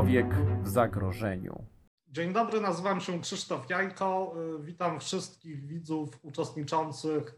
[0.00, 1.64] Człowiek w zagrożeniu.
[2.08, 4.34] Dzień dobry, nazywam się Krzysztof Jajko.
[4.60, 7.34] Witam wszystkich widzów uczestniczących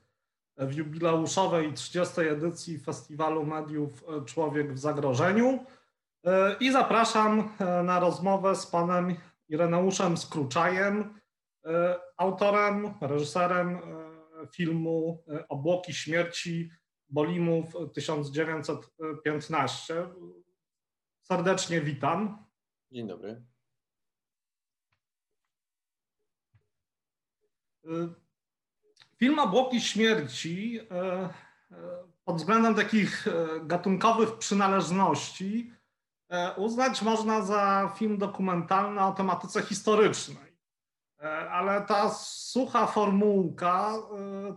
[0.56, 2.20] w jubileuszowej 30.
[2.20, 5.58] edycji Festiwalu Mediów Człowiek w Zagrożeniu
[6.60, 7.48] i zapraszam
[7.84, 9.16] na rozmowę z panem
[9.48, 11.20] Ireneuszem Skruczajem,
[12.16, 13.78] autorem, reżyserem
[14.54, 16.70] filmu Obłoki Śmierci
[17.08, 20.06] Bolimów 1915.
[21.22, 22.51] Serdecznie witam.
[22.92, 23.42] Dzień dobry.
[29.16, 30.80] Film Obłoki Śmierci
[32.24, 33.26] pod względem takich
[33.62, 35.72] gatunkowych przynależności
[36.56, 40.58] uznać można za film dokumentalny o tematyce historycznej.
[41.50, 43.92] Ale ta sucha formułka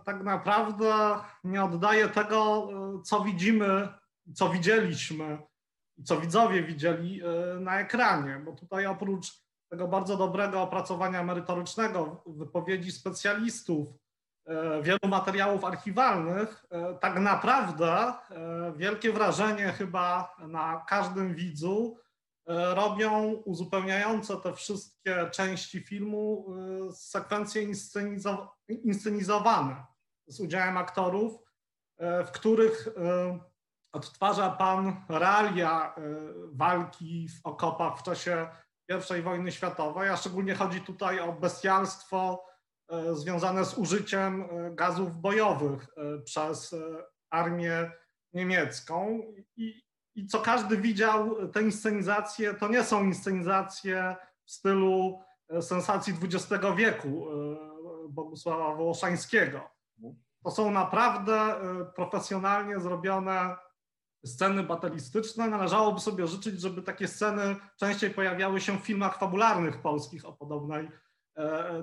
[0.04, 2.68] tak naprawdę nie oddaje tego,
[3.04, 3.88] co widzimy,
[4.34, 5.38] co widzieliśmy
[5.98, 7.22] i co widzowie widzieli
[7.60, 13.88] na ekranie, bo tutaj oprócz tego bardzo dobrego opracowania merytorycznego, wypowiedzi specjalistów,
[14.82, 16.64] wielu materiałów archiwalnych,
[17.00, 18.12] tak naprawdę
[18.76, 21.96] wielkie wrażenie chyba na każdym widzu
[22.74, 26.46] robią uzupełniające te wszystkie części filmu
[26.92, 27.62] sekwencje
[28.68, 29.84] inscenizowane
[30.26, 31.38] z udziałem aktorów,
[31.98, 32.88] w których
[33.96, 35.94] odtwarza pan realia
[36.52, 38.48] walki w okopach w czasie
[39.18, 42.44] I wojny światowej, a szczególnie chodzi tutaj o bestialstwo
[43.12, 45.86] związane z użyciem gazów bojowych
[46.24, 46.74] przez
[47.30, 47.92] armię
[48.32, 49.20] niemiecką.
[49.56, 49.82] I,
[50.14, 55.22] I co każdy widział, te inscenizacje to nie są inscenizacje w stylu
[55.60, 57.26] sensacji XX wieku
[58.08, 59.60] Bogusława Wołoszańskiego.
[60.44, 61.54] To są naprawdę
[61.94, 63.56] profesjonalnie zrobione
[64.26, 65.48] sceny batalistyczne.
[65.48, 70.90] Należałoby sobie życzyć, żeby takie sceny częściej pojawiały się w filmach fabularnych polskich o podobnej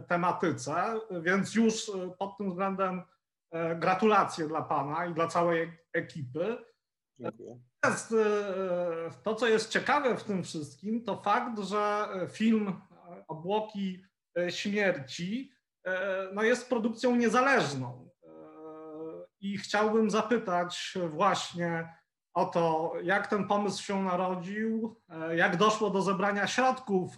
[0.08, 3.02] tematyce, więc już pod tym względem
[3.76, 6.58] gratulacje dla Pana i dla całej ekipy.
[7.20, 7.60] Dziękuję.
[7.84, 8.14] Natomiast
[9.24, 12.82] to, co jest ciekawe w tym wszystkim, to fakt, że film
[13.28, 14.06] Obłoki
[14.50, 15.54] Śmierci
[16.34, 18.10] no jest produkcją niezależną.
[19.40, 21.94] I chciałbym zapytać właśnie
[22.34, 24.96] o to, jak ten pomysł się narodził,
[25.36, 27.18] jak doszło do zebrania środków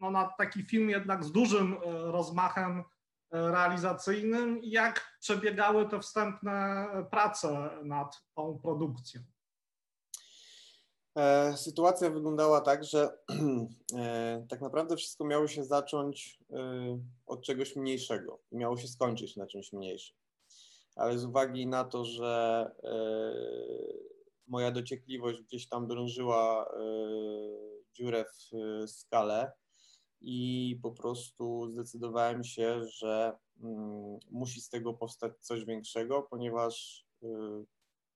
[0.00, 2.84] no, na taki film jednak z dużym rozmachem
[3.32, 9.20] realizacyjnym i jak przebiegały te wstępne prace nad tą produkcją?
[11.56, 13.18] Sytuacja wyglądała tak, że
[14.50, 16.38] tak naprawdę wszystko miało się zacząć
[17.26, 18.40] od czegoś mniejszego.
[18.52, 20.16] Miało się skończyć na czymś mniejszym.
[20.96, 22.70] Ale z uwagi na to, że
[24.52, 26.66] moja dociekliwość gdzieś tam drążyła
[27.94, 28.50] dziurę w
[28.90, 29.52] skale,
[30.22, 33.32] i po prostu zdecydowałem się, że
[33.62, 37.26] mm, musi z tego powstać coś większego, ponieważ y,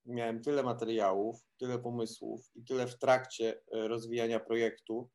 [0.07, 5.11] miałem tyle materiałów, tyle pomysłów i tyle w trakcie rozwijania projektu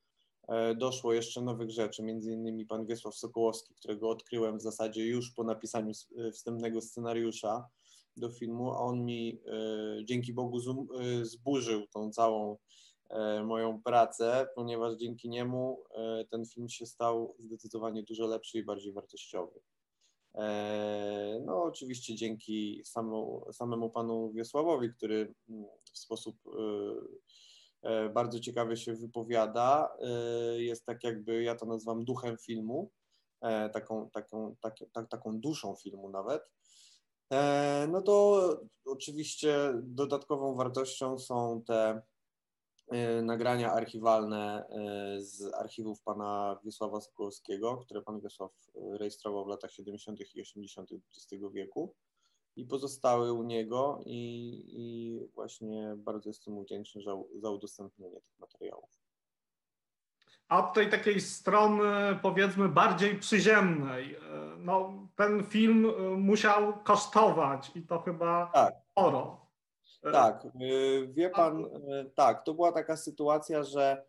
[0.78, 5.44] doszło jeszcze nowych rzeczy, między innymi pan Wiesław Sokołowski, którego odkryłem w zasadzie już po
[5.44, 5.92] napisaniu
[6.34, 7.70] wstępnego scenariusza
[8.18, 9.42] do filmu, a on mi
[10.04, 10.60] dzięki Bogu
[11.24, 12.58] zburzył tą całą
[13.12, 18.64] E, moją pracę, ponieważ dzięki niemu e, ten film się stał zdecydowanie dużo lepszy i
[18.64, 19.60] bardziej wartościowy.
[20.36, 26.36] E, no, oczywiście dzięki samemu, samemu panu Wiesławowi, który mm, w sposób
[28.14, 29.98] bardzo ciekawy się wypowiada.
[30.58, 32.92] Jest tak jakby, ja to nazywam duchem filmu,
[33.74, 36.42] taką, taką, tak, tak, taką duszą filmu nawet.
[37.88, 38.42] No to
[38.86, 42.02] oczywiście dodatkową wartością są te
[42.92, 49.48] E, nagrania archiwalne e, z archiwów pana Wiesława Sokołowskiego, które pan Wiesław e, rejestrował w
[49.48, 50.20] latach 70.
[50.36, 50.90] i 80.
[50.92, 51.96] XX wieku
[52.56, 57.12] i pozostały u niego i, i właśnie bardzo jestem mu wdzięczny za,
[57.42, 59.01] za udostępnienie tych materiałów.
[60.52, 64.16] A od tej takiej strony powiedzmy bardziej przyziemnej,
[64.58, 65.88] no ten film
[66.18, 68.76] musiał kosztować i to chyba tak.
[68.92, 69.46] sporo.
[70.12, 71.66] Tak, y, wie pan,
[72.16, 74.06] tak, to była taka sytuacja, że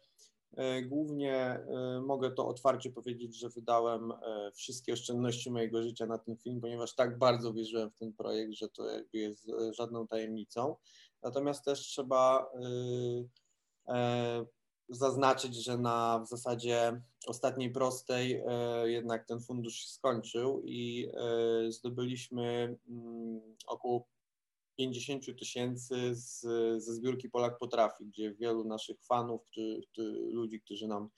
[0.84, 1.60] głównie
[2.00, 4.12] mogę to otwarcie powiedzieć, że wydałem
[4.54, 8.68] wszystkie oszczędności mojego życia na ten film, ponieważ tak bardzo wierzyłem w ten projekt, że
[8.68, 10.76] to jakby jest żadną tajemnicą.
[11.22, 12.46] Natomiast też trzeba
[13.88, 14.44] e,
[14.92, 18.42] zaznaczyć, że na w zasadzie ostatniej prostej
[18.84, 21.08] jednak ten fundusz się skończył i
[21.68, 24.06] zdobyliśmy mm, około
[24.78, 31.08] 50 tysięcy ze zbiórki Polak Potrafi, gdzie wielu naszych fanów, którzy, ludzi, którzy nam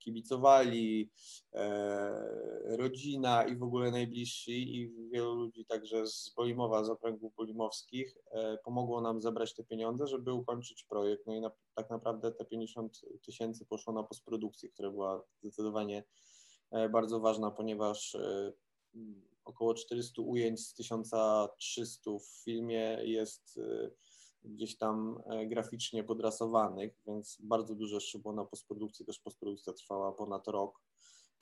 [0.00, 1.10] kibicowali,
[1.52, 8.16] e, rodzina i w ogóle najbliżsi i wielu ludzi także z Polimowa, z okręgów polimowskich
[8.30, 11.26] e, pomogło nam zebrać te pieniądze, żeby ukończyć projekt.
[11.26, 16.04] No i na, tak naprawdę te 50 tysięcy poszło na postprodukcję, która była zdecydowanie
[16.70, 18.16] e, bardzo ważna, ponieważ
[19.44, 23.60] około 400 ujęć z 1300 w filmie jest
[24.44, 30.48] gdzieś tam e, graficznie podrasowanych, więc bardzo dużo było na postprodukcji, też postprodukcja trwała ponad
[30.48, 30.80] rok.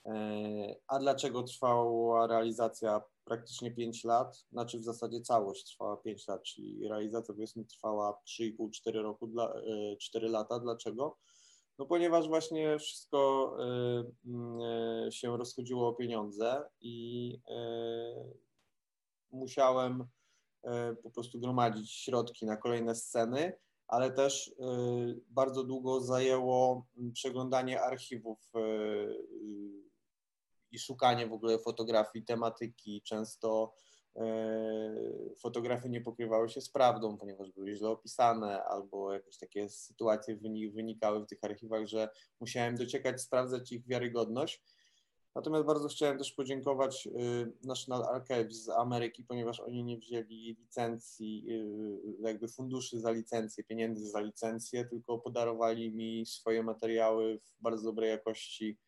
[0.06, 4.46] E, a dlaczego trwała realizacja praktycznie 5 lat?
[4.52, 9.54] Znaczy w zasadzie całość trwała 5 lat, czyli realizacja powiedzmy trwała 3,5-4 roku, dla,
[10.00, 10.58] 4 lata.
[10.58, 11.18] Dlaczego?
[11.78, 13.52] No ponieważ właśnie wszystko
[15.10, 17.40] się rozchodziło o pieniądze i
[19.30, 20.17] musiałem E,
[21.02, 23.52] po prostu gromadzić środki na kolejne sceny,
[23.88, 24.64] ale też e,
[25.28, 28.60] bardzo długo zajęło przeglądanie archiwów e,
[30.70, 33.02] i szukanie w ogóle fotografii, tematyki.
[33.02, 33.74] Często
[35.38, 40.36] fotografie nie pokrywały się z prawdą, ponieważ były źle opisane, albo jakieś takie sytuacje
[40.74, 42.08] wynikały w tych archiwach, że
[42.40, 44.62] musiałem dociekać, sprawdzać ich wiarygodność.
[45.34, 51.44] Natomiast bardzo chciałem też podziękować y, National Archives z Ameryki, ponieważ oni nie wzięli licencji,
[51.48, 57.84] y, jakby funduszy za licencję, pieniędzy za licencję, tylko podarowali mi swoje materiały w bardzo
[57.84, 58.78] dobrej jakości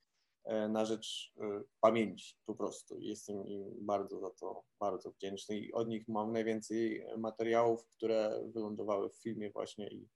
[0.44, 1.40] e, na rzecz y,
[1.80, 2.98] pamięci po prostu.
[2.98, 9.10] Jestem im bardzo za to bardzo wdzięczny i od nich mam najwięcej materiałów, które wylądowały
[9.10, 10.08] w filmie właśnie i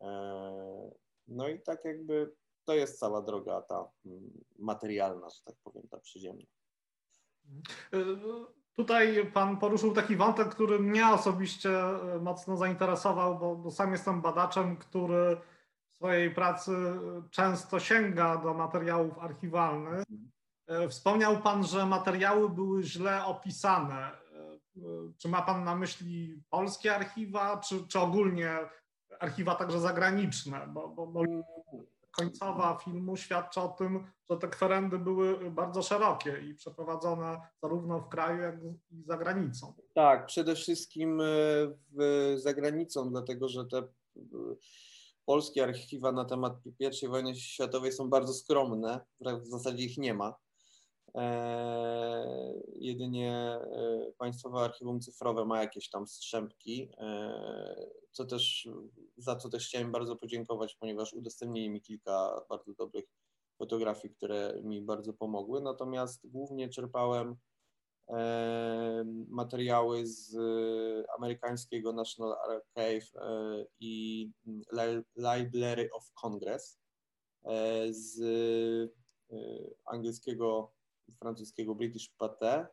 [0.00, 0.90] e,
[1.28, 2.32] no i tak jakby
[2.70, 6.46] to jest cała droga ta mm, materialna, że tak powiem, ta przyziemna.
[8.74, 14.22] Tutaj Pan poruszył taki wątek, który mnie osobiście e, mocno zainteresował, bo, bo sam jestem
[14.22, 15.36] badaczem, który
[15.90, 16.72] w swojej pracy
[17.30, 20.04] często sięga do materiałów archiwalnych.
[20.66, 24.10] E, wspomniał Pan, że materiały były źle opisane.
[25.18, 28.58] Czy ma Pan na myśli polskie archiwa, czy, czy ogólnie
[29.20, 30.66] archiwa także zagraniczne?
[30.68, 31.22] Bo, bo, bo
[32.10, 38.08] końcowa filmu świadczy o tym, że te kwerendy były bardzo szerokie i przeprowadzone zarówno w
[38.08, 38.54] kraju, jak
[38.90, 39.74] i za granicą.
[39.94, 41.24] Tak, przede wszystkim e,
[41.92, 43.88] w, za granicą, dlatego że te e,
[45.24, 46.52] polskie archiwa na temat
[47.02, 50.34] I wojny światowej są bardzo skromne, w zasadzie ich nie ma.
[51.14, 58.68] E, jedynie e, Państwowe Archiwum Cyfrowe ma jakieś tam strzępki, e, co też,
[59.16, 63.04] za co też chciałem bardzo podziękować, ponieważ udostępnili mi kilka bardzo dobrych
[63.58, 65.60] fotografii, które mi bardzo pomogły.
[65.60, 67.36] Natomiast głównie czerpałem
[69.28, 70.36] materiały z
[71.18, 73.12] amerykańskiego National Archive
[73.80, 74.30] i
[75.16, 76.80] Library of Congress,
[77.90, 78.20] z
[79.84, 80.72] angielskiego
[81.18, 82.66] francuskiego British Pathé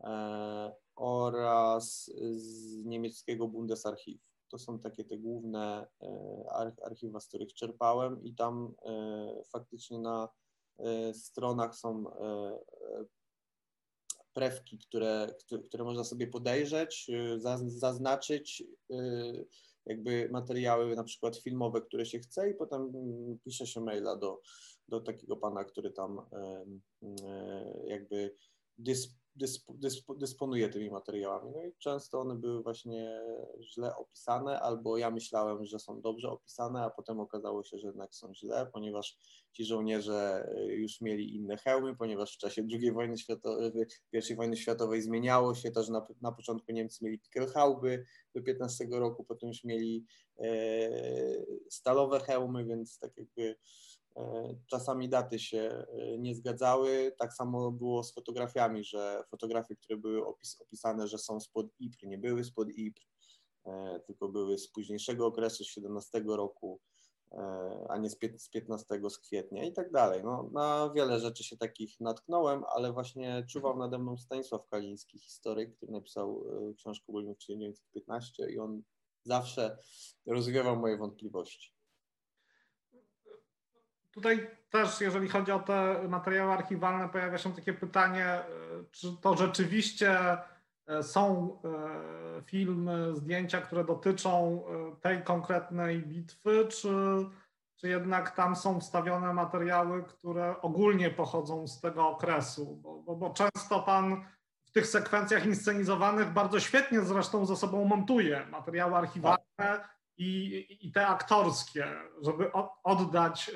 [0.00, 4.20] e, oraz z niemieckiego Bundesarchiv.
[4.48, 10.28] To są takie te główne e, archiwa, z których czerpałem i tam e, faktycznie na
[11.12, 12.04] stronach są
[14.32, 17.10] prewki, które, które można sobie podejrzeć,
[17.66, 18.64] zaznaczyć,
[19.86, 24.40] jakby materiały na przykład filmowe, które się chce i potem mm, pisze się maila do,
[24.88, 26.20] do takiego pana, który tam
[27.86, 28.34] jakby
[28.78, 31.52] dysp, dysp, dysp, dysponuje tymi materiałami.
[31.54, 33.20] No i często one były właśnie
[33.60, 38.14] źle opisane, albo ja myślałem, że są dobrze opisane, a potem okazało się, że jednak
[38.14, 39.18] są źle, ponieważ
[39.52, 43.72] ci żołnierze e, już mieli inne hełmy, ponieważ w czasie II wojny światowej,
[44.30, 48.86] I wojny światowej zmieniało się to, że na, na początku Niemcy mieli Pickelhauby do 15
[48.90, 50.04] roku, potem już mieli
[50.38, 50.46] e,
[51.70, 53.56] stalowe hełmy, więc tak jakby
[53.95, 53.95] E,
[54.66, 57.14] czasami daty się e, nie zgadzały.
[57.18, 62.06] Tak samo było z fotografiami, że fotografie, które były opis, opisane, że są spod IPR,
[62.06, 63.02] nie były spod IPR,
[63.64, 66.80] e, tylko były z późniejszego okresu, z 17 roku,
[67.88, 70.24] a nie z 15 z kwietnia i tak dalej.
[70.24, 75.76] No, na wiele rzeczy się takich natknąłem, ale właśnie czuwał nade mną Stanisław Kaliński, historyk,
[75.76, 76.44] który napisał
[76.76, 78.82] książkę Bolimy 1915 i on
[79.24, 79.78] zawsze
[80.26, 81.75] rozwiewał moje wątpliwości.
[84.16, 88.44] Tutaj też, jeżeli chodzi o te materiały archiwalne, pojawia się takie pytanie, e,
[88.90, 90.38] czy to rzeczywiście
[90.86, 94.64] e, są e, filmy, zdjęcia, które dotyczą
[95.00, 96.88] tej konkretnej bitwy, czy,
[97.76, 102.76] czy jednak tam są wstawione materiały, które ogólnie pochodzą z tego okresu?
[102.76, 104.24] Bo, bo, bo często pan
[104.64, 111.06] w tych sekwencjach inscenizowanych bardzo świetnie zresztą ze sobą montuje materiały archiwalne i, i te
[111.06, 111.86] aktorskie,
[112.22, 112.50] żeby
[112.84, 113.50] oddać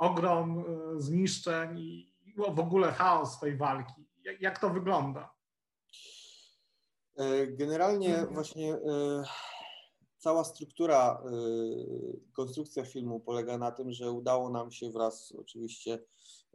[0.00, 4.06] ogrom e, zniszczeń i w ogóle chaos tej walki.
[4.40, 5.34] Jak to wygląda?
[7.16, 8.76] E, generalnie właśnie
[10.18, 11.22] cała struktura,
[12.32, 15.98] konstrukcja filmu polega na tym, że udało nam się wraz oczywiście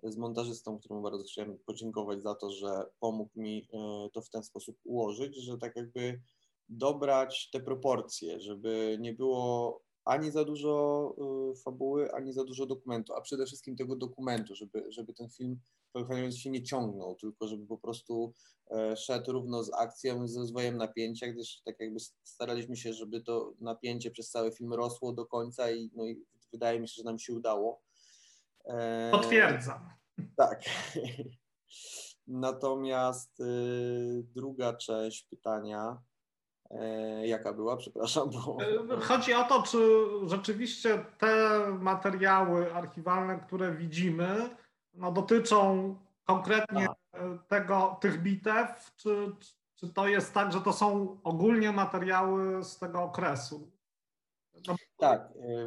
[0.04, 3.68] z montażystą, któremu bardzo chciałem podziękować za to, że pomógł mi
[4.14, 6.22] to w ten sposób ułożyć, że tak jakby
[6.70, 11.16] dobrać te proporcje, żeby nie było ani za dużo
[11.54, 15.60] y, fabuły, ani za dużo dokumentu, a przede wszystkim tego dokumentu, żeby, żeby ten film
[16.32, 18.34] się nie ciągnął, tylko żeby po prostu
[18.72, 23.54] e, szedł równo z akcją, z rozwojem napięcia, gdyż tak jakby staraliśmy się, żeby to
[23.60, 27.20] napięcie przez cały film rosło do końca i, no i wydaje mi się, że nam
[27.20, 27.82] się udało.
[28.66, 29.90] E, Potwierdzam.
[30.38, 30.64] Tak.
[32.28, 36.02] Natomiast y, druga część pytania
[37.24, 38.30] jaka była, przepraszam.
[38.30, 38.58] Bo...
[38.96, 39.80] E, chodzi o to, czy
[40.26, 44.50] rzeczywiście te materiały archiwalne, które widzimy,
[44.94, 47.22] no, dotyczą konkretnie tak.
[47.48, 49.32] tego, tych bitew, czy,
[49.76, 53.72] czy to jest tak, że to są ogólnie materiały z tego okresu?
[54.68, 55.22] No, tak.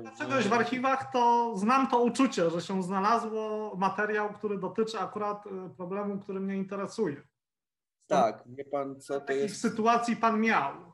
[0.04, 5.44] E, czegoś w archiwach to znam to uczucie, że się znalazło materiał, który dotyczy akurat
[5.76, 7.22] problemu, który mnie interesuje.
[8.06, 9.54] Tak, wie pan co to jest.
[9.54, 10.87] w sytuacji pan miał?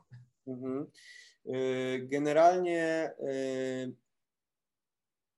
[0.47, 0.91] Mhm.
[1.45, 3.95] Y, generalnie y,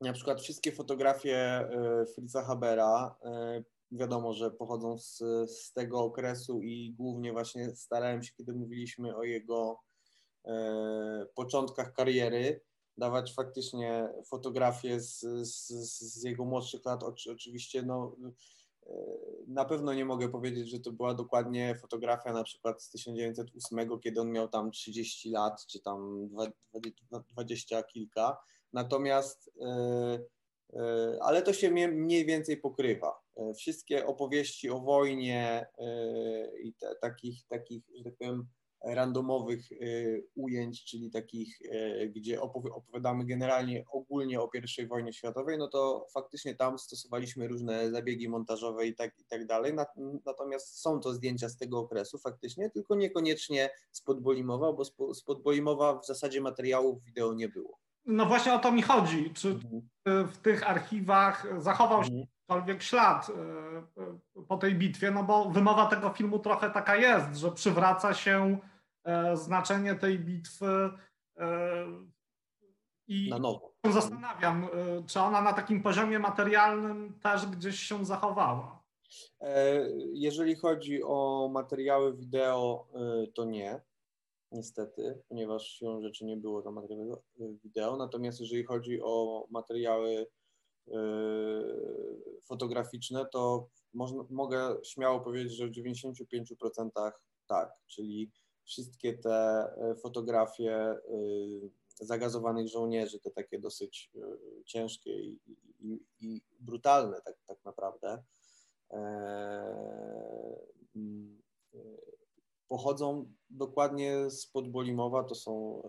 [0.01, 1.69] na przykład wszystkie fotografie
[2.01, 3.15] y, Fritza Habera
[3.91, 5.17] wiadomo, że pochodzą z,
[5.51, 9.79] z tego okresu i głównie właśnie starałem się, kiedy mówiliśmy o jego
[11.35, 12.61] początkach kariery,
[12.97, 15.67] dawać faktycznie fotografie z, z,
[15.99, 17.03] z jego młodszych lat.
[17.03, 18.15] Oczywiście no,
[19.47, 24.21] na pewno nie mogę powiedzieć, że to była dokładnie fotografia na przykład z 1908, kiedy
[24.21, 26.29] on miał tam 30 lat, czy tam
[27.29, 28.37] 20 kilka.
[28.73, 30.19] Natomiast, e,
[30.73, 33.21] e, ale to się mniej więcej pokrywa.
[33.35, 35.67] E, wszystkie opowieści o wojnie
[36.63, 38.47] i te, takich, takich, że tak powiem,
[38.95, 44.49] randomowych y, ujęć, czyli takich, y, gdzie opowiadamy generalnie ogólnie o
[44.83, 49.45] I wojnie światowej, no to faktycznie tam stosowaliśmy różne zabiegi montażowe i tak, i tak
[49.45, 49.73] dalej.
[50.25, 55.99] Natomiast są to zdjęcia z tego okresu faktycznie, tylko niekoniecznie spod Bolimowa, bo spod Bolimowa
[55.99, 57.79] w zasadzie materiałów wideo nie było.
[58.05, 59.33] No właśnie o to mi chodzi.
[59.33, 60.27] Czy mhm.
[60.27, 62.27] w tych archiwach zachował się mhm.
[62.49, 63.29] jakikolwiek ślad
[64.37, 65.11] y, po tej bitwie?
[65.11, 68.76] No bo wymowa tego filmu trochę taka jest, że przywraca się E,
[69.33, 70.89] znaczenie tej bitwy
[71.37, 71.85] e,
[73.07, 73.73] i na nowo.
[73.91, 78.77] zastanawiam, e, czy ona na takim poziomie materialnym też gdzieś się zachowała.
[80.13, 82.87] Jeżeli chodzi o materiały wideo,
[83.33, 83.81] to nie,
[84.51, 87.23] niestety, ponieważ siłą rzeczy nie było tam materiału
[87.63, 87.97] wideo.
[87.97, 90.27] Natomiast jeżeli chodzi o materiały
[92.43, 96.89] fotograficzne, to można, mogę śmiało powiedzieć, że w 95%
[97.47, 98.31] tak, czyli
[98.67, 100.99] wszystkie te e, fotografie e,
[102.01, 104.19] zagazowanych żołnierzy, te takie dosyć e,
[104.65, 105.39] ciężkie i,
[105.79, 108.23] i, i brutalne tak, tak naprawdę,
[110.95, 111.41] mm,
[112.67, 115.81] pochodzą dokładnie z Podbolimowa, to są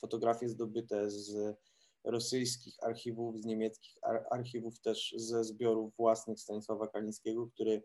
[0.00, 1.56] fotografie zdobyte z
[2.04, 3.98] rosyjskich archiwów, z niemieckich
[4.30, 7.82] archiwów, też ze zbiorów własnych Stanisława Kalińskiego, który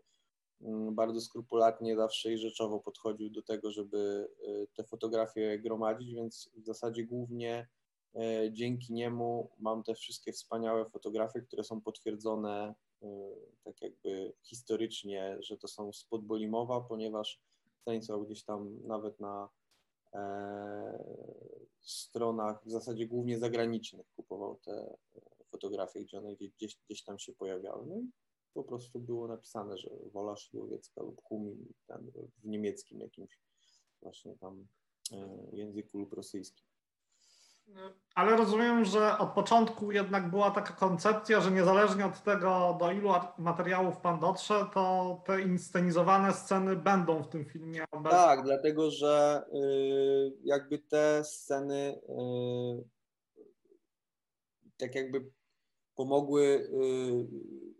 [0.92, 6.64] bardzo skrupulatnie zawsze i rzeczowo podchodził do tego, żeby y, te fotografie gromadzić, więc w
[6.64, 7.68] zasadzie głównie
[8.14, 13.06] y, dzięki niemu mam te wszystkie wspaniałe fotografie, które są potwierdzone y,
[13.64, 17.40] tak jakby historycznie, że to są spod Bolimowa, ponieważ
[17.86, 19.48] Stanisław gdzieś tam nawet na
[20.14, 21.04] e,
[21.80, 24.96] stronach w zasadzie głównie zagranicznych kupował te
[25.50, 27.86] fotografie, gdzie one gdzieś, gdzieś tam się pojawiały.
[27.86, 28.10] No i
[28.56, 31.72] po prostu było napisane, że Wola Szydłowiecka lub Humin
[32.38, 33.40] w niemieckim jakimś
[34.02, 34.66] właśnie tam
[35.12, 36.66] e, języku lub rosyjskim.
[38.14, 43.10] Ale rozumiem, że od początku jednak była taka koncepcja, że niezależnie od tego, do ilu
[43.38, 48.18] materiałów pan dotrze, to te inscenizowane sceny będą w tym filmie obecne.
[48.18, 52.84] Tak, dlatego że y, jakby te sceny y,
[54.76, 55.30] tak jakby
[55.94, 57.75] pomogły y,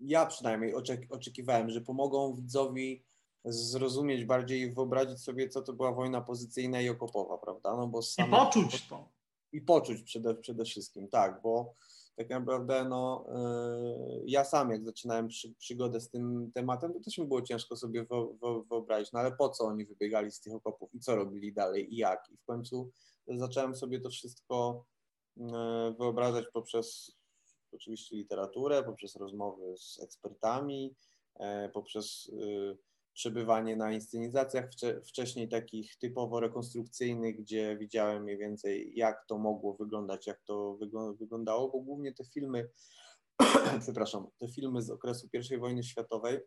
[0.00, 0.74] ja przynajmniej
[1.10, 3.04] oczekiwałem, że pomogą widzowi
[3.44, 7.76] zrozumieć bardziej i wyobrazić sobie, co to była wojna pozycyjna i okopowa, prawda?
[7.76, 8.28] No bo same...
[8.28, 9.08] I poczuć to.
[9.52, 11.74] I poczuć przede, przede wszystkim, tak, bo
[12.16, 17.18] tak naprawdę no, yy, ja sam jak zaczynałem przy, przygodę z tym tematem, to też
[17.18, 18.06] mi było ciężko sobie
[18.70, 21.96] wyobrazić, no ale po co oni wybiegali z tych okopów i co robili dalej i
[21.96, 22.30] jak.
[22.30, 22.90] I w końcu
[23.28, 24.84] zacząłem sobie to wszystko
[25.36, 25.46] yy,
[25.98, 27.17] wyobrażać poprzez
[27.74, 30.96] oczywiście literaturę, poprzez rozmowy z ekspertami,
[31.40, 32.30] yy, poprzez
[33.18, 34.70] przebywanie na inscenizacjach
[35.06, 40.78] wcześniej takich typowo rekonstrukcyjnych, gdzie widziałem mniej więcej jak to mogło wyglądać, jak to
[41.18, 42.68] wyglądało, bo głównie te filmy,
[43.84, 46.40] przepraszam, te filmy z okresu I wojny światowej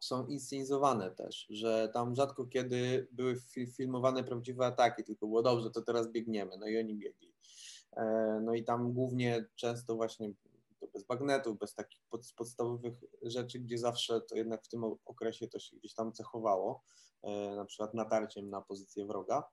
[0.00, 3.36] są inscenizowane też, że tam rzadko kiedy były
[3.76, 7.32] filmowane prawdziwe ataki, tylko było dobrze, to teraz biegniemy, no i oni biegli.
[7.96, 10.32] E, no i tam głównie często właśnie
[10.92, 15.58] bez bagnetów, bez takich pod, podstawowych rzeczy, gdzie zawsze to jednak w tym okresie to
[15.58, 16.82] się gdzieś tam cechowało,
[17.22, 19.44] e, na przykład natarciem na pozycję wroga.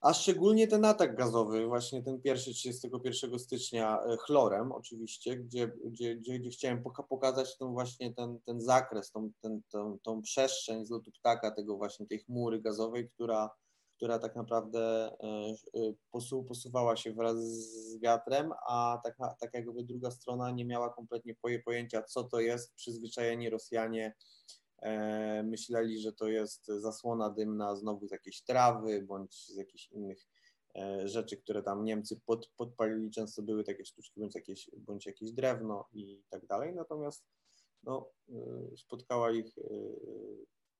[0.00, 6.16] A szczególnie ten atak gazowy, właśnie ten pierwszy 31 stycznia e, chlorem oczywiście, gdzie, gdzie,
[6.16, 10.90] gdzie, gdzie chciałem pokazać ten właśnie ten, ten zakres, tą, ten, tą, tą przestrzeń z
[10.90, 13.50] lotu ptaka, tego właśnie tej chmury gazowej, która
[13.96, 20.10] która tak naprawdę e, e, posuwała się wraz z wiatrem, a taka, tak jakby druga
[20.10, 21.34] strona nie miała kompletnie
[21.64, 22.74] pojęcia, co to jest.
[22.74, 24.14] Przyzwyczajeni Rosjanie
[24.82, 30.26] e, myśleli, że to jest zasłona dymna znowu z jakiejś trawy bądź z jakichś innych
[31.04, 33.10] rzeczy, które tam Niemcy pod, podpalili.
[33.10, 36.74] Często były takie sztuczki bądź jakieś, bądź jakieś drewno i tak dalej.
[36.74, 37.24] Natomiast
[37.82, 38.10] no,
[38.76, 39.54] spotkała ich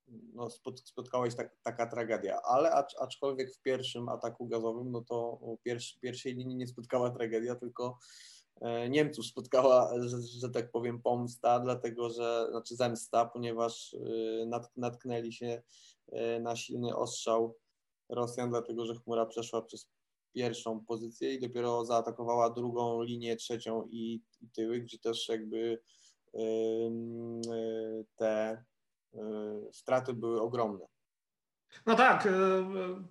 [0.08, 0.50] no,
[0.84, 6.00] spotkała się tak, taka tragedia, ale acz, aczkolwiek w pierwszym ataku gazowym, no to pierwszy,
[6.00, 7.98] pierwszej linii nie spotkała tragedia, tylko
[8.60, 14.72] e, Niemców spotkała, że, że, tak powiem, pomsta, dlatego że, znaczy zemsta, ponieważ e, natk
[14.76, 15.62] natknęli się
[16.12, 17.56] e, na silny ostrzał
[18.08, 19.88] Rosjan, dlatego że chmura przeszła przez
[20.32, 25.78] pierwszą pozycję i dopiero zaatakowała drugą linię, trzecią i, i tyły, gdzie też jakby
[28.16, 28.73] te Y,
[29.72, 30.86] straty były ogromne.
[31.86, 32.30] No tak, y,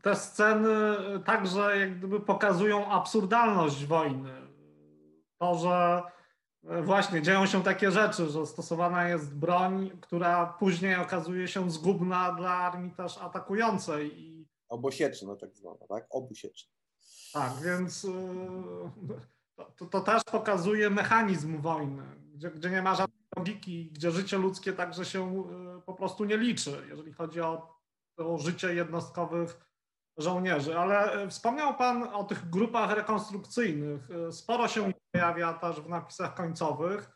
[0.02, 0.70] te sceny
[1.26, 4.48] także jak gdyby pokazują absurdalność wojny.
[5.38, 6.04] To, że
[6.84, 12.50] właśnie dzieją się takie rzeczy, że stosowana jest broń, która później okazuje się zgubna dla
[12.50, 14.22] armii też atakującej.
[14.22, 14.48] I...
[14.70, 16.06] Obosieczna tak zwana, tak?
[16.10, 16.74] Obusieczna.
[17.34, 18.10] Tak, więc y,
[19.78, 24.74] to, to, też pokazuje mechanizm wojny, gdzie, gdzie nie ma żadnej logiki, gdzie życie ludzkie
[24.74, 25.44] także się
[25.78, 27.80] y, po prostu nie liczy, jeżeli chodzi o,
[28.18, 29.74] o życie jednostkowych
[30.18, 30.80] żołnierzy.
[30.80, 34.10] Ale y, wspomniał Pan o tych grupach rekonstrukcyjnych.
[34.10, 37.10] Y, sporo się pojawia też w napisach końcowych.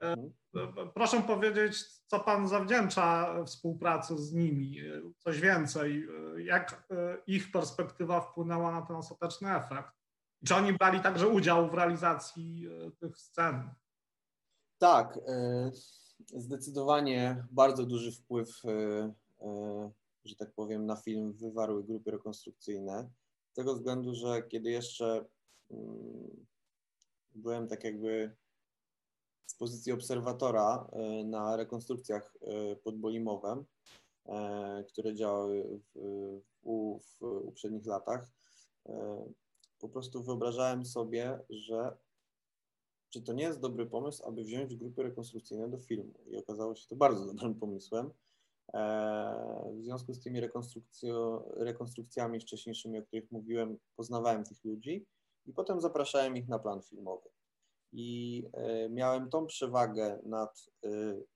[0.00, 0.32] Mhm.
[0.94, 4.76] Proszę powiedzieć, co Pan zawdzięcza współpracy z nimi?
[5.18, 6.08] Coś więcej.
[6.36, 6.88] Jak
[7.26, 9.92] ich perspektywa wpłynęła na ten ostateczny efekt?
[10.46, 12.68] Czy oni brali także udział w realizacji
[13.00, 13.70] tych scen?
[14.82, 15.70] Tak, e,
[16.36, 18.70] zdecydowanie bardzo duży wpływ, e,
[19.40, 19.90] e,
[20.24, 23.10] że tak powiem, na film wywarły grupy rekonstrukcyjne.
[23.52, 25.24] Z tego względu, że kiedy jeszcze
[25.70, 26.46] mm,
[27.34, 28.36] byłem tak jakby
[29.46, 30.88] z pozycji obserwatora
[31.24, 32.36] na rekonstrukcjach
[32.84, 33.64] pod Bolimowem,
[34.88, 36.00] które działały w,
[36.64, 38.30] w, w uprzednich latach,
[39.78, 41.96] po prostu wyobrażałem sobie, że
[43.12, 46.14] czy to nie jest dobry pomysł, aby wziąć grupy rekonstrukcyjne do filmu.
[46.26, 48.10] I okazało się to bardzo dobrym pomysłem.
[48.74, 50.40] E, w związku z tymi
[51.56, 55.06] rekonstrukcjami wcześniejszymi, o których mówiłem, poznawałem tych ludzi
[55.46, 57.28] i potem zapraszałem ich na plan filmowy.
[57.92, 60.88] I e, miałem tą przewagę nad e,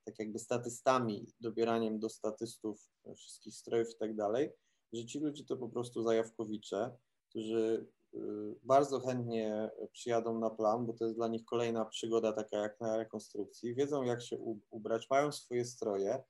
[0.04, 4.50] tak jakby statystami, dobieraniem do statystów wszystkich strojów i tak dalej,
[4.92, 6.96] że ci ludzie to po prostu zajawkowicze,
[7.28, 7.86] którzy
[8.62, 12.96] bardzo chętnie przyjadą na plan, bo to jest dla nich kolejna przygoda taka jak na
[12.96, 13.74] rekonstrukcji.
[13.74, 14.38] Wiedzą jak się
[14.70, 16.22] ubrać, mają swoje stroje,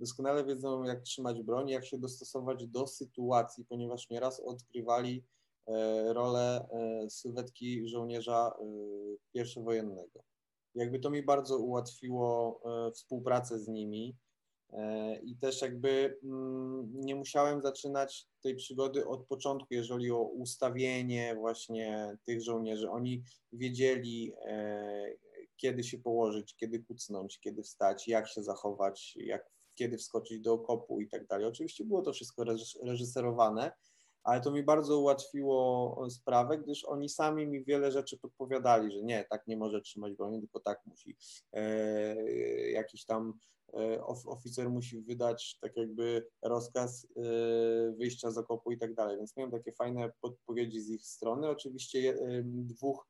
[0.00, 5.24] doskonale wiedzą jak trzymać broń, jak się dostosować do sytuacji, ponieważ nieraz odgrywali
[5.66, 8.64] e, rolę e, sylwetki żołnierza e,
[9.32, 10.24] pierwszowojennego.
[10.74, 12.60] Jakby to mi bardzo ułatwiło
[12.94, 14.16] współpracę z nimi
[15.22, 22.16] I też jakby mm, nie musiałem zaczynać tej przygody od początku, jeżeli o ustawienie właśnie
[22.24, 22.90] tych żołnierzy.
[22.90, 25.12] Oni wiedzieli, e,
[25.56, 31.00] kiedy się położyć, kiedy kucnąć, kiedy wstać, jak się zachować, jak, kiedy wskoczyć do okopu
[31.00, 31.46] i tak dalej.
[31.46, 32.44] Oczywiście było to wszystko
[32.82, 33.72] reżyserowane,
[34.24, 39.24] ale to mi bardzo ułatwiło sprawę, gdyż oni sami mi wiele rzeczy podpowiadali, że nie,
[39.30, 41.16] tak nie może trzymać broni, tylko tak musi.
[41.52, 42.14] E,
[42.70, 43.38] jakiś tam
[43.74, 47.20] E, oficer musi wydać tak jakby rozkaz e,
[47.92, 49.16] wyjścia z okopu i tak dalej.
[49.18, 51.48] Więc miałem takie fajne podpowiedzi z ich strony.
[51.48, 53.08] Oczywiście dwóch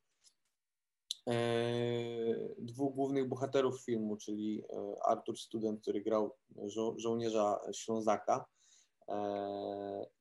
[2.59, 4.63] dwóch głównych bohaterów filmu, czyli
[5.05, 6.31] Artur Student, który grał
[6.67, 8.47] żo żołnierza Ślązaka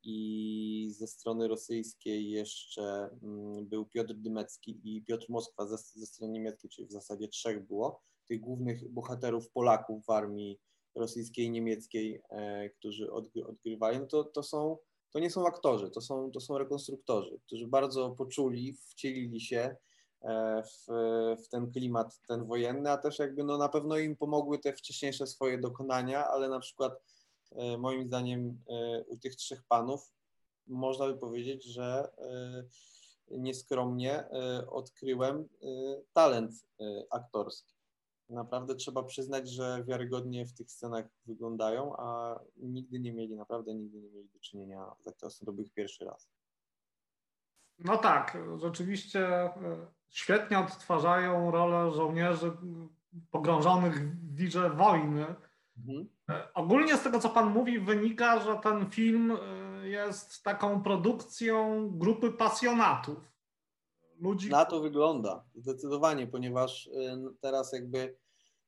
[0.03, 6.33] i ze strony rosyjskiej jeszcze mm, był Piotr Dymecki i Piotr Moskwa ze, ze strony
[6.33, 10.59] niemieckiej, czyli w zasadzie trzech było tych głównych bohaterów Polaków w armii
[10.95, 14.77] rosyjskiej niemieckiej, e, którzy odgry, odgrywali, no to, to, są,
[15.11, 19.75] to nie są aktorzy, to są, to są rekonstruktorzy, którzy bardzo poczuli, wcielili się
[20.21, 20.85] e, w,
[21.43, 25.27] w ten klimat, ten wojenny, a też jakby no na pewno im pomogły te wcześniejsze
[25.27, 27.16] swoje dokonania, ale na przykład e,
[27.77, 28.63] moim zdaniem
[29.07, 30.13] u tych trzech panów
[30.67, 32.09] można by powiedzieć, że
[33.31, 34.29] nieskromnie
[34.67, 35.49] odkryłem
[36.13, 36.51] talent
[37.11, 37.77] aktorski
[38.29, 44.01] naprawdę trzeba przyznać, że wiarygodnie w tych scenach wyglądają, a nigdy nie mieli, naprawdę nigdy
[44.01, 46.29] nie mieli do czynienia z aktorstwem, to był ich pierwszy raz.
[47.79, 49.51] No tak, rzeczywiście e,
[50.09, 52.51] świetnie odtwarzają rolę żołnierzy
[53.31, 55.25] pogrążonych w wirze wojny.
[55.77, 56.07] Mhm.
[56.53, 62.31] Ogólnie z tego, co Pan mówi, wynika, że ten film e, jest taką produkcją grupy
[62.31, 63.37] pasjonatów
[64.19, 64.49] ludzi.
[64.49, 66.91] Na to wygląda, zdecydowanie, ponieważ y,
[67.41, 68.17] teraz jakby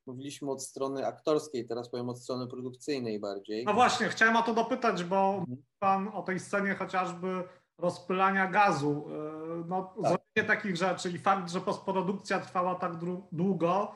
[0.05, 3.65] mówiliśmy od strony aktorskiej, teraz powiem od strony produkcyjnej bardziej.
[3.65, 5.63] No właśnie, chciałem o to dopytać, bo mhm.
[5.79, 7.43] pan o tej scenie chociażby
[7.77, 10.11] rozpylania gazu, y, no tak.
[10.11, 12.93] zrobienie takich rzeczy i fakt, że postprodukcja trwała tak
[13.31, 13.91] długo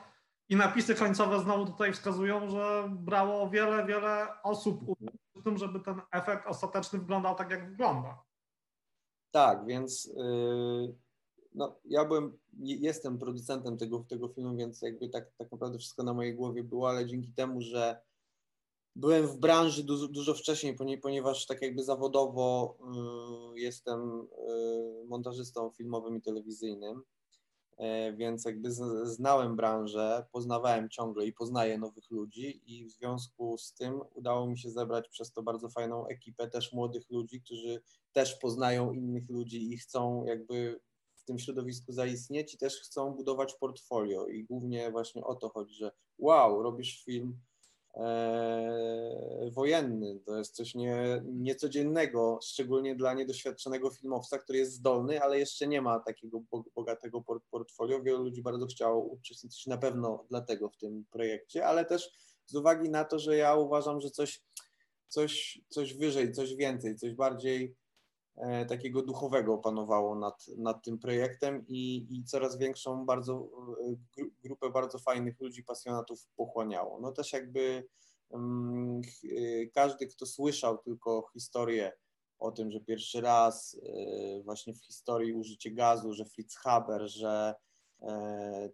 [0.48, 4.80] i napisy końcowe znowu tutaj wskazują, że brało wiele, wiele osób
[5.34, 8.22] w tym, żeby ten efekt ostateczny wyglądał tak, jak wygląda.
[9.30, 10.94] Tak, więc yy,
[11.54, 16.14] no, ja byłem, jestem producentem tego, tego filmu, więc jakby tak, tak naprawdę wszystko na
[16.14, 18.00] mojej głowie było, ale dzięki temu, że
[18.96, 22.76] byłem w branży dużo, dużo wcześniej, ponieważ tak jakby zawodowo
[23.54, 27.02] y, jestem y, montażystą filmowym i telewizyjnym,
[28.16, 34.00] więc jakby znałem branżę, poznawałem ciągle i poznaję nowych ludzi i w związku z tym
[34.14, 37.82] udało mi się zebrać przez to bardzo fajną ekipę też młodych ludzi, którzy
[38.12, 40.80] też poznają innych ludzi i chcą jakby
[41.14, 44.26] w tym środowisku zaistnieć i też chcą budować portfolio.
[44.26, 47.38] I głównie właśnie o to chodzi, że wow, robisz film
[47.96, 55.38] e, wojenny, to jest coś nie, niecodziennego, szczególnie dla niedoświadczonego filmowca, który jest zdolny, ale
[55.38, 56.40] jeszcze nie ma takiego
[56.74, 58.02] bogatego portfolio.
[58.02, 62.10] Wielu ludzi bardzo chciało uczestniczyć na pewno dlatego w tym projekcie, ale też
[62.46, 64.42] z uwagi na to, że ja uważam, że coś,
[65.08, 67.76] coś, coś wyżej, coś więcej, coś bardziej
[68.68, 73.48] takiego duchowego panowało nad, nad tym projektem i, i coraz większą bardzo
[74.18, 77.00] e, grupę bardzo fajnych ludzi, pasjonatów pochłaniało.
[77.00, 77.88] No też jakby
[78.28, 79.00] um,
[79.74, 81.92] każdy, kto słyszał tylko historię
[82.38, 83.80] o tym, że pierwszy raz
[84.44, 87.54] właśnie w historii użycie gazu, że Fritz Haber, że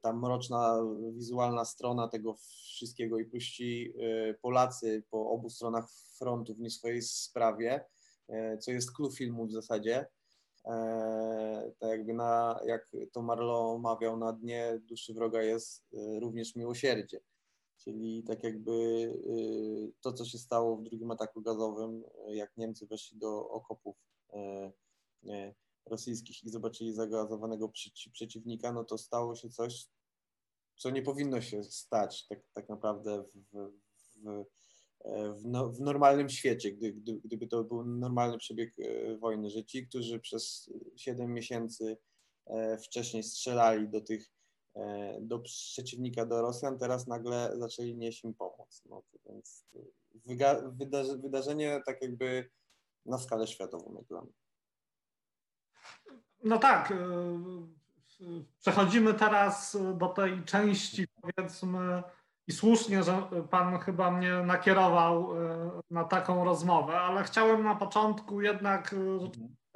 [0.02, 0.78] ta mroczna
[1.12, 2.34] wizualna strona tego
[2.74, 3.94] wszystkiego i puści
[4.42, 7.99] Polacy po obu stronach frontu w nie swojej sprawie, E,
[8.60, 10.06] co jest clue filmu w zasadzie.
[10.66, 16.56] E, tak jakby na, jak to Marlo mawiał, na dnie duszy wroga jest e, również
[16.56, 17.20] miłosierdzie.
[17.76, 18.72] Czyli tak jakby
[20.00, 23.96] to, co się stało w drugim ataku gazowym, jak Niemcy weszli do okopów
[25.86, 27.72] rosyjskich i zobaczyli zagazowanego
[28.12, 29.88] przeciwnika, no to stało się coś,
[30.76, 33.72] co nie powinno się stać tak, tak naprawdę w,
[34.16, 34.44] w,
[35.04, 39.64] w, no, w normalnym świecie, gdy, gdy, gdyby to był normalny przebieg e, wojny, że
[39.64, 41.96] ci, którzy przez 7 miesięcy
[42.46, 44.30] e, wcześniej strzelali do tych,
[44.76, 48.82] e, do przeciwnika, do Rosjan, teraz nagle zaczęli nieść im pomoc.
[48.90, 49.66] No, więc
[51.16, 52.50] wydarzenie tak jakby
[53.06, 54.32] na skalę światową jak dla mnie.
[56.44, 56.92] No tak.
[58.60, 62.02] Przechodzimy teraz do tej części, powiedzmy,
[62.50, 68.40] i słusznie, że Pan chyba mnie nakierował e, na taką rozmowę, ale chciałem na początku
[68.40, 68.94] jednak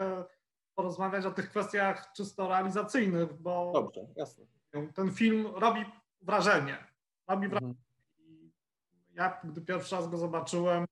[0.01, 0.25] e,
[0.75, 4.45] porozmawiać o tych kwestiach czysto realizacyjnych, bo Dobrze, jasne.
[4.95, 5.85] ten film robi
[6.23, 6.77] wrażenie.
[7.29, 7.75] Robi wrażenie.
[8.19, 8.51] Mhm.
[9.13, 10.87] Ja, gdy pierwszy raz go zobaczyłem,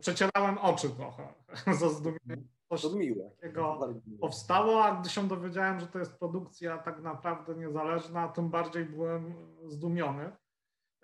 [0.00, 1.34] przecierałem oczy trochę
[1.80, 2.48] ze zdumieniem.
[2.68, 3.30] Coś to miłe.
[3.30, 3.78] takiego
[4.20, 9.34] powstało, a gdy się dowiedziałem, że to jest produkcja tak naprawdę niezależna, tym bardziej byłem
[9.66, 10.32] zdumiony.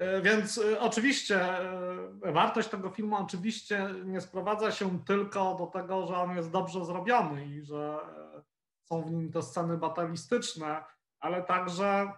[0.00, 1.58] E, więc e, oczywiście
[2.22, 6.84] e, wartość tego filmu oczywiście nie sprowadza się tylko do tego, że on jest dobrze
[6.84, 7.98] zrobiony i że
[8.84, 10.84] są w nim te sceny batalistyczne,
[11.20, 12.12] ale także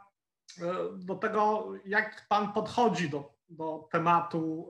[0.93, 4.69] do tego, jak pan podchodzi do, do tematu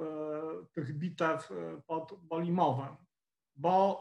[0.72, 1.53] tych bitew
[1.87, 2.96] pod Bolimowem.
[3.57, 4.01] Bo,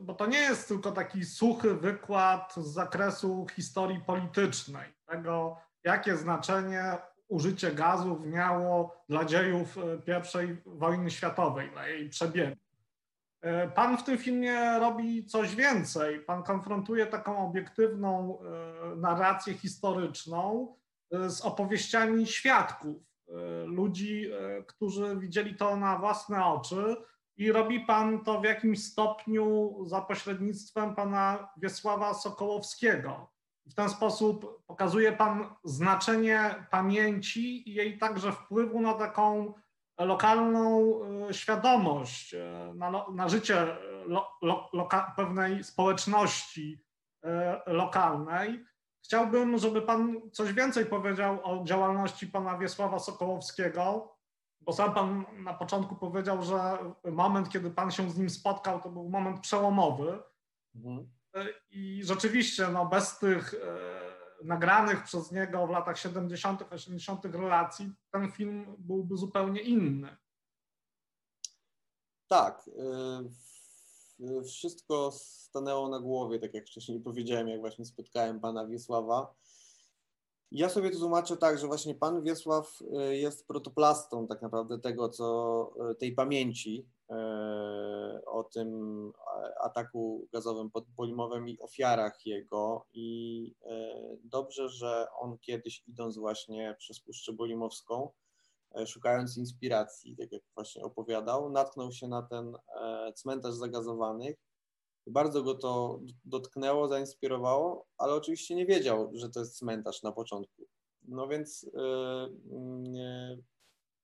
[0.00, 6.98] bo to nie jest tylko taki suchy wykład z zakresu historii politycznej, tego, jakie znaczenie
[7.30, 12.56] użycie gazów miało dla dziejów I wojny światowej, dla jej przebiegu.
[13.74, 16.20] Pan w tym filmie robi coś więcej.
[16.20, 18.38] Pan konfrontuje taką obiektywną
[18.96, 20.74] narrację historyczną
[21.10, 22.96] z opowieściami świadków,
[23.64, 24.30] ludzi,
[24.66, 26.96] którzy widzieli to na własne oczy
[27.36, 33.30] i robi pan to w jakimś stopniu za pośrednictwem pana Wiesława Sokołowskiego.
[33.66, 39.54] W ten sposób pokazuje pan znaczenie pamięci i jej także wpływu na taką
[39.98, 40.94] lokalną
[41.28, 43.66] e, świadomość, e, na, na życie
[44.06, 46.84] lo, lo, loka, pewnej społeczności
[47.66, 48.64] lokalnej.
[49.04, 54.16] Chciałbym, żeby pan coś więcej powiedział o działalności pana Wiesława Sokołowskiego,
[54.60, 56.78] bo sam pan na początku powiedział, że
[57.12, 60.22] moment, kiedy pan się z nim spotkał, to był moment przełomowy.
[60.74, 61.19] Mhm.
[61.70, 67.24] I rzeczywiście, no, bez tych e, nagranych przez niego w latach 70., 80.
[67.24, 70.16] relacji, ten film byłby zupełnie inny.
[72.28, 72.70] Tak.
[72.78, 79.34] E, wszystko stanęło na głowie, tak jak wcześniej powiedziałem, jak właśnie spotkałem pana Wiesława.
[80.52, 85.08] Ja sobie to tłumaczę tak, że właśnie pan Wiesław y, jest protoplastą tak naprawdę tego,
[85.08, 86.86] co tej pamięci
[88.26, 89.12] o tym
[89.60, 92.86] ataku gazowym podpolimowym i ofiarach jego.
[92.92, 93.54] I
[94.24, 98.10] dobrze, że on kiedyś idąc właśnie przez Puszczę Bolimowską,
[98.86, 102.56] szukając inspiracji, tak jak właśnie opowiadał, natknął się na ten
[103.14, 104.36] cmentarz zagazowanych
[105.06, 110.66] bardzo go to dotknęło, zainspirowało, ale oczywiście nie wiedział, że to jest cmentarz na początku.
[111.08, 111.62] No więc
[112.92, 113.42] yy,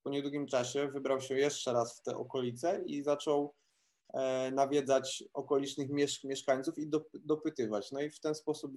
[0.07, 3.55] po niedługim czasie wybrał się jeszcze raz w te okolice i zaczął
[4.15, 5.89] e, nawiedzać okolicznych
[6.25, 7.93] mieszkańców i dopytywać.
[7.93, 8.73] No i w ten sposób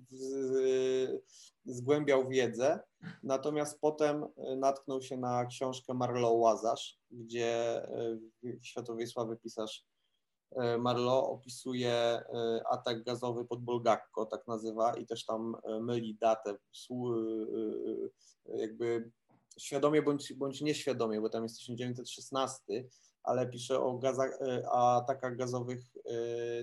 [1.65, 2.79] zgłębiał wiedzę.
[3.23, 8.17] Natomiast potem e, natknął się na książkę Marlowe Łazarz, gdzie e,
[8.61, 9.85] światowej sławy pisarz
[10.51, 12.21] E, Marlo opisuje
[12.69, 16.57] atak gazowy pod Bolgakko, tak nazywa, i też tam myli datę,
[18.45, 19.11] jakby
[19.57, 22.63] świadomie bądź, bądź nieświadomie, bo tam jest 1916,
[23.23, 24.39] ale pisze o gazach,
[24.71, 25.79] atakach gazowych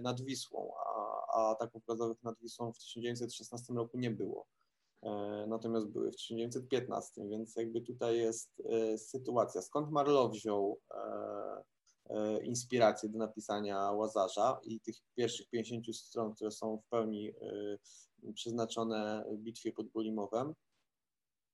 [0.03, 4.47] nad Wisłą, a, a ataków gazowych nad Wisłą w 1916 roku nie było.
[5.47, 8.63] Natomiast były w 1915, więc jakby tutaj jest
[8.97, 9.63] sytuacja.
[9.63, 10.81] Skąd Marlo wziął
[12.11, 18.33] E, inspirację do napisania Łazarza i tych pierwszych 50 stron, które są w pełni e,
[18.33, 20.55] przeznaczone bitwie pod Bolimowem,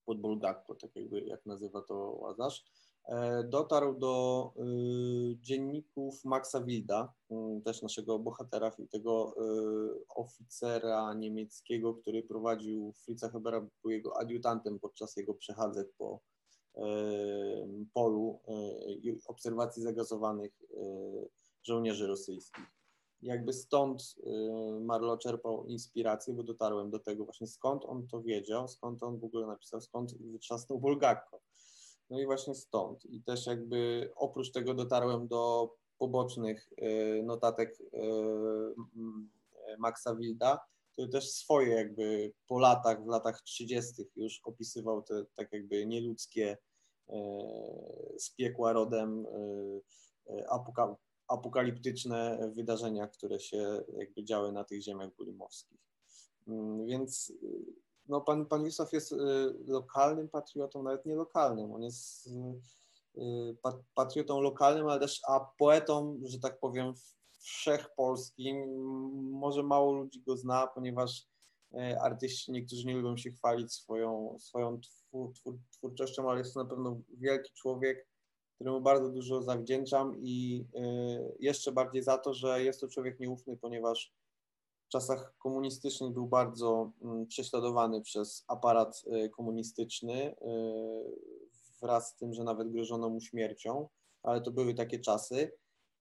[0.05, 2.65] pod Bolgakko, tak jakby jak nazywa to Łazarz,
[3.09, 4.53] e, dotarł do
[5.41, 7.13] dzienników Maxa Wilda,
[7.65, 9.35] też naszego bohatera i tego
[10.17, 16.21] oficera niemieckiego, który prowadził Fritza Hebera, był jego adiutantem podczas jego przechadzek po
[17.95, 18.41] polu
[18.89, 20.63] i obserwacji zagazowanych
[21.63, 22.82] żołnierzy rosyjskich.
[23.23, 24.15] Jakby stąd
[24.81, 29.25] Marlo czerpał inspirację, bo dotarłem do tego właśnie skąd on to wiedział, skąd on w
[29.25, 31.41] ogóle napisał, skąd wytrzasnął Bulgakko.
[32.11, 33.05] No i właśnie stąd.
[33.07, 36.73] I też jakby oprócz tego dotarłem do pobocznych
[37.25, 37.79] notatek
[39.79, 40.59] Maxa Wilda,
[40.93, 43.93] który też swoje jakby po latach, w latach 30.
[44.17, 46.57] już opisywał te tak jakby nieludzkie
[48.19, 49.27] z piekła rodem
[50.27, 50.51] e,
[51.33, 55.81] apokaliptyczne wydarzenia, które się jakby działy na tych ziemiach bulimowskich.
[56.49, 57.33] Mm, więc
[58.09, 59.15] no, pan, pan jest
[59.67, 62.29] lokalnym patriotą, nawet nie lokalnym, on jest
[63.95, 66.95] patriotą lokalnym, ale też a poetą, że tak powiem,
[67.43, 68.83] wszechpolskim.
[69.31, 71.27] Może mało ludzi go zna, ponieważ
[72.01, 76.71] artyści niektórzy nie lubią się chwalić swoją, swoją twór, twór, twórczością, ale jest to na
[76.71, 78.12] pewno wielki człowiek,
[78.55, 80.83] któremu bardzo dużo zawdzięczam i e,
[81.41, 84.13] jeszcze bardziej za to, że jest to człowiek nieufny, ponieważ
[84.87, 90.35] w czasach komunistycznych był bardzo mm, prześladowany przez aparat e, komunistyczny
[91.81, 93.89] wraz z tym, że nawet grożono mu śmiercią,
[94.23, 95.53] ale to były takie czasy.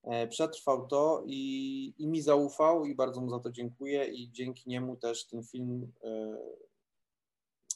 [0.03, 4.69] E, przetrwał to i, i mi zaufał i bardzo mu za to dziękuję i dzięki
[4.69, 5.91] niemu też ten film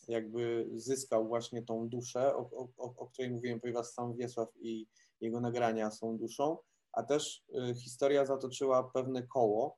[0.09, 4.87] jakby zyskał właśnie tą duszę, o, o, o której mówiłem, ponieważ sam Wiesław i
[5.21, 6.57] jego nagrania są duszą,
[6.91, 9.77] a też e, historia zatoczyła pewne koło,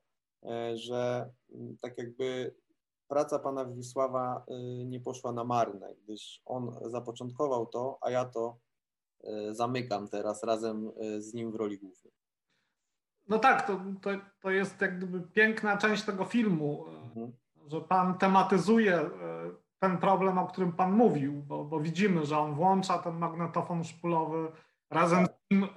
[0.74, 1.30] że
[1.82, 2.56] tak jakby
[3.08, 4.46] praca pana Wisława
[4.86, 8.58] nie poszła na marne, gdyż on zapoczątkował to, a ja to
[9.52, 12.14] zamykam teraz razem z nim w roli głównej.
[13.28, 14.10] No tak, to, to,
[14.42, 17.32] to jest jak gdyby piękna część tego filmu, mhm.
[17.68, 19.12] że pan tematyzuje e,
[19.80, 24.52] ten problem, o którym Pan mówił, bo, bo widzimy, że on włącza ten magnetofon szpulowy,
[24.92, 25.70] razem z nim e,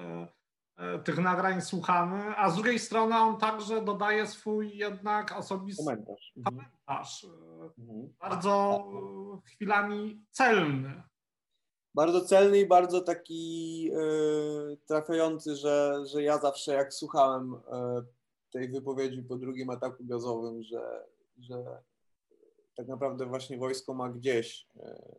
[0.76, 6.32] e, tych nagrań słuchamy, a z drugiej strony on także dodaje swój jednak osobisty Komentarz.
[6.36, 6.56] Mhm.
[6.56, 8.14] komentarz, e, Mhm.
[8.20, 8.84] bardzo
[9.34, 11.02] e, chwilami celny.
[11.94, 18.02] Bardzo celny i bardzo taki e, trafiający, że, że ja zawsze jak słuchałem e,
[18.52, 21.04] tej wypowiedzi po drugim ataku gazowym, że,
[21.38, 21.82] że
[22.80, 25.16] tak naprawdę właśnie wojsko ma gdzieś, e,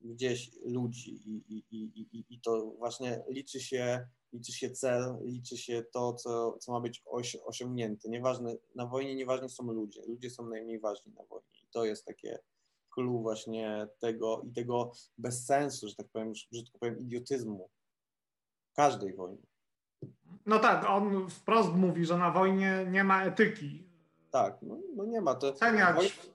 [0.00, 5.84] gdzieś ludzi i, i, i, i, to właśnie liczy się, liczy się cel, liczy się
[5.92, 8.08] to, co, co ma być oś, osiągnięte.
[8.08, 12.06] Nieważne, na wojnie nieważni są ludzie, ludzie są najmniej ważni na wojnie i to jest
[12.06, 12.38] takie
[12.94, 17.70] clue właśnie tego i tego bezsensu, że tak powiem, już brzydko powiem, idiotyzmu
[18.74, 19.42] każdej wojny.
[20.46, 23.92] No tak, on wprost mówi, że na wojnie nie ma etyki.
[24.30, 25.34] Tak, no, no nie ma.
[25.34, 26.31] To w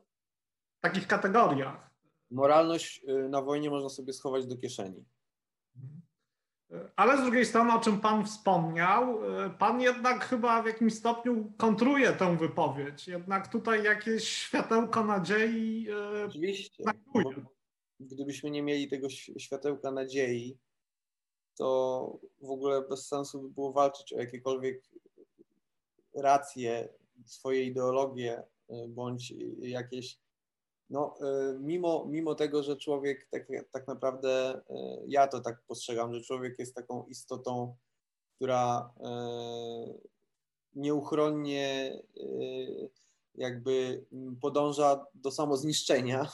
[0.81, 1.89] takich kategoriach.
[2.31, 5.05] moralność y, na wojnie można sobie schować do kieszeni.
[6.95, 11.53] Ale z drugiej strony, o czym Pan wspomniał, e, Pan jednak chyba w jakimś stopniu
[11.57, 13.07] kontruje tę wypowiedź.
[13.07, 15.87] Jednak tutaj jakieś światełko nadziei.
[15.89, 16.83] e, Oczywiście.
[17.13, 17.31] Bo
[17.99, 20.57] Gdybyśmy nie mieli tego światełka nadziei,
[21.57, 24.83] to w ogóle bez sensu by było walczyć o jakiekolwiek
[26.15, 26.89] racje,
[27.25, 30.19] swoje ideologie, y, bądź y, jakieś.
[30.89, 34.73] No, y, mimo, mimo tego, że człowiek tak, tak naprawdę, y,
[35.07, 37.75] ja to tak postrzegam, że człowiek jest taką istotą,
[38.35, 40.07] która y,
[40.75, 41.99] nieuchronnie
[43.35, 44.05] jakby
[44.41, 46.31] podąża do samozniszczenia,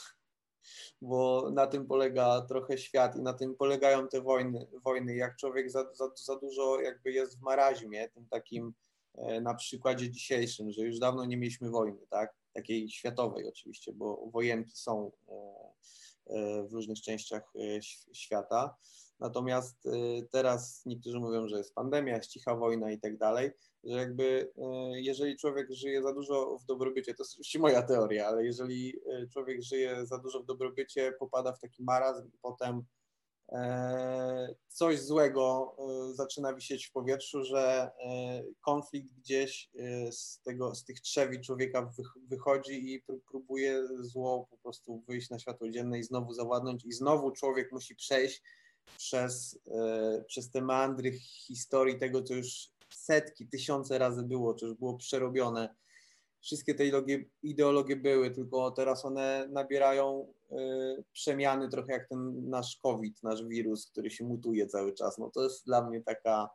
[1.02, 4.66] bo na tym polega trochę świat i na tym polegają te wojny.
[4.84, 5.16] wojny.
[5.16, 8.74] Jak człowiek za, za, za dużo jakby jest w maraźmie, tym takim
[9.14, 12.43] e, na przykładzie dzisiejszym, że już dawno nie mieliśmy wojny, tak?
[12.54, 15.34] Takiej światowej oczywiście, bo wojenki są e,
[16.26, 18.76] e, w różnych częściach e, świata.
[19.20, 19.88] Natomiast
[20.30, 23.50] teraz niektórzy mówią, że jest pandemia, jest cicha wojna i tak dalej,
[23.84, 24.52] że jakby
[24.94, 28.94] jeżeli człowiek żyje za dużo w dobrobycie, to jest oczywiście moja teoria, ale jeżeli
[29.32, 32.84] człowiek żyje za dużo w dobrobycie, popada w taki marazm i potem
[34.68, 40.84] coś złego e, zaczyna wisieć w powietrzu, że e, konflikt gdzieś e, z, tego, z
[40.84, 45.98] tych trzewi człowieka wych- wychodzi i pró- próbuje zło po prostu wyjść na światło dzienne
[45.98, 48.42] i znowu zawładnąć i znowu człowiek musi przejść
[48.96, 51.12] przez, e, przez te meandry
[51.46, 55.74] historii tego, co już setki, tysiące razy było, to już było przerobione.
[56.44, 62.76] Wszystkie te ideologie, ideologie były, tylko teraz one nabierają y, przemiany trochę jak ten nasz
[62.82, 65.18] COVID, nasz wirus, który się mutuje cały czas.
[65.18, 66.50] No to jest dla mnie taka,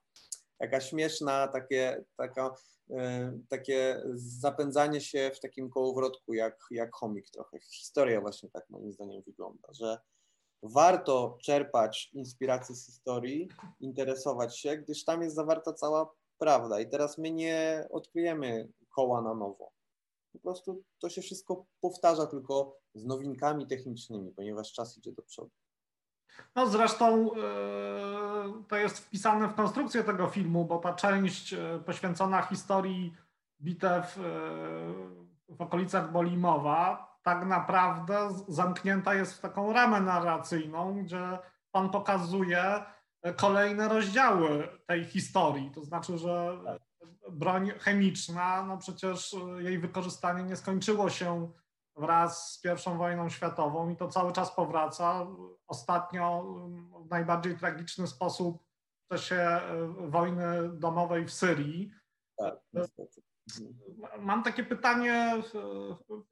[0.58, 2.56] taka śmieszna, takie, taka,
[2.90, 2.94] y,
[3.50, 7.60] takie zapędzanie się w takim kołowrotku jak, jak chomik trochę.
[7.60, 9.98] Historia właśnie tak moim zdaniem wygląda, że
[10.64, 13.50] warto czerpać inspiracje z historii,
[13.80, 16.80] interesować się, gdyż tam jest zawarta cała prawda.
[16.80, 19.79] I teraz my nie odkryjemy koła na nowo.
[20.34, 25.52] Po prostu to się wszystko powtarza, tylko z nowinkami technicznymi, ponieważ czas idzie do przodu.
[26.56, 27.38] No zresztą e,
[28.68, 33.14] to jest wpisane w konstrukcję tego filmu, bo ta część e, poświęcona historii
[33.62, 34.22] bitew e,
[35.50, 41.38] w okolicach Bolimowa tak naprawdę zamknięta jest w taką ramę narracyjną, gdzie
[41.72, 42.84] pan pokazuje
[43.36, 45.72] kolejne rozdziały tej historii.
[45.72, 46.60] To znaczy, że
[47.32, 51.52] broń chemiczna, no przecież e, jej wykorzystanie nie skończyło się
[51.96, 55.28] wraz z I wojną światową i to cały czas powraca.
[55.68, 56.44] Ostatnio
[57.06, 58.64] w najbardziej tragiczny sposób
[59.06, 59.62] w czasie e,
[60.08, 61.92] wojny domowej w Syrii.
[62.38, 63.22] Tak, niestety.
[63.62, 64.26] Mhm.
[64.26, 65.42] Mam takie pytanie, e,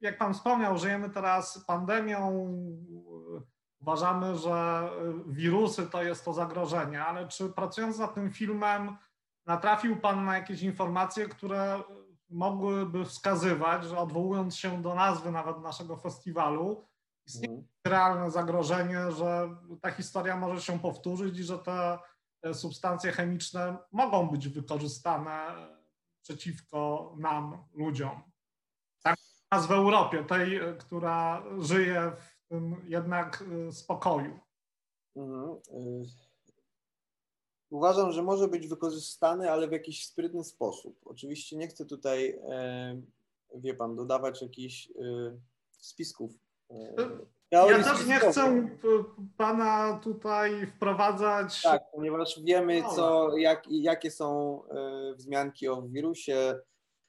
[0.00, 2.46] jak Pan wspomniał, żyjemy teraz pandemią,
[3.36, 3.42] e,
[3.80, 4.88] uważamy, że e,
[5.26, 8.96] wirusy to jest to zagrożenie, ale czy pracując nad tym filmem
[9.48, 11.82] natrafił Pan na jakieś informacje, które
[12.30, 16.84] mogłyby wskazywać, że odwołując się do nazwy nawet naszego festiwalu,
[17.26, 17.68] istnieje Mhm.
[17.86, 21.98] realne zagrożenie, że ta historia może się powtórzyć i że te
[22.42, 25.54] e, substancje chemiczne mogą być wykorzystane
[26.22, 28.22] przeciwko nam, ludziom.
[29.02, 29.16] Tak
[29.52, 34.40] nas w Europie, tej, e, która żyje w tym jednak e, spokoju.
[35.16, 35.60] Mhm.
[37.70, 41.00] Uważam, że może być wykorzystany, ale w jakiś sprytny sposób.
[41.04, 43.00] Oczywiście nie chcę tutaj, e,
[43.54, 44.92] wie pan, dodawać jakichś e,
[45.70, 46.32] spisków.
[46.70, 46.94] e,
[47.50, 48.68] Ja też nie chcę
[49.36, 51.62] pana tutaj wprowadzać.
[51.62, 52.96] Tak, ponieważ wiemy, Dobra.
[52.96, 54.60] co, jak, jakie są
[55.16, 56.60] wzmianki o wirusie,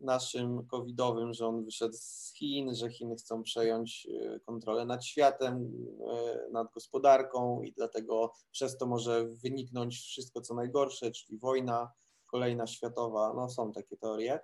[0.02, 5.72] naszym covidowym, że on wyszedł z Chin, że Chiny chcą przejąć e, kontrolę nad światem,
[6.10, 11.92] e, nad gospodarką i dlatego przez to może wyniknąć wszystko co najgorsze, czyli wojna
[12.26, 13.34] kolejna światowa.
[13.36, 14.40] No są takie teorie.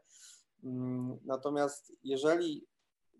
[0.64, 2.68] Mm, natomiast jeżeli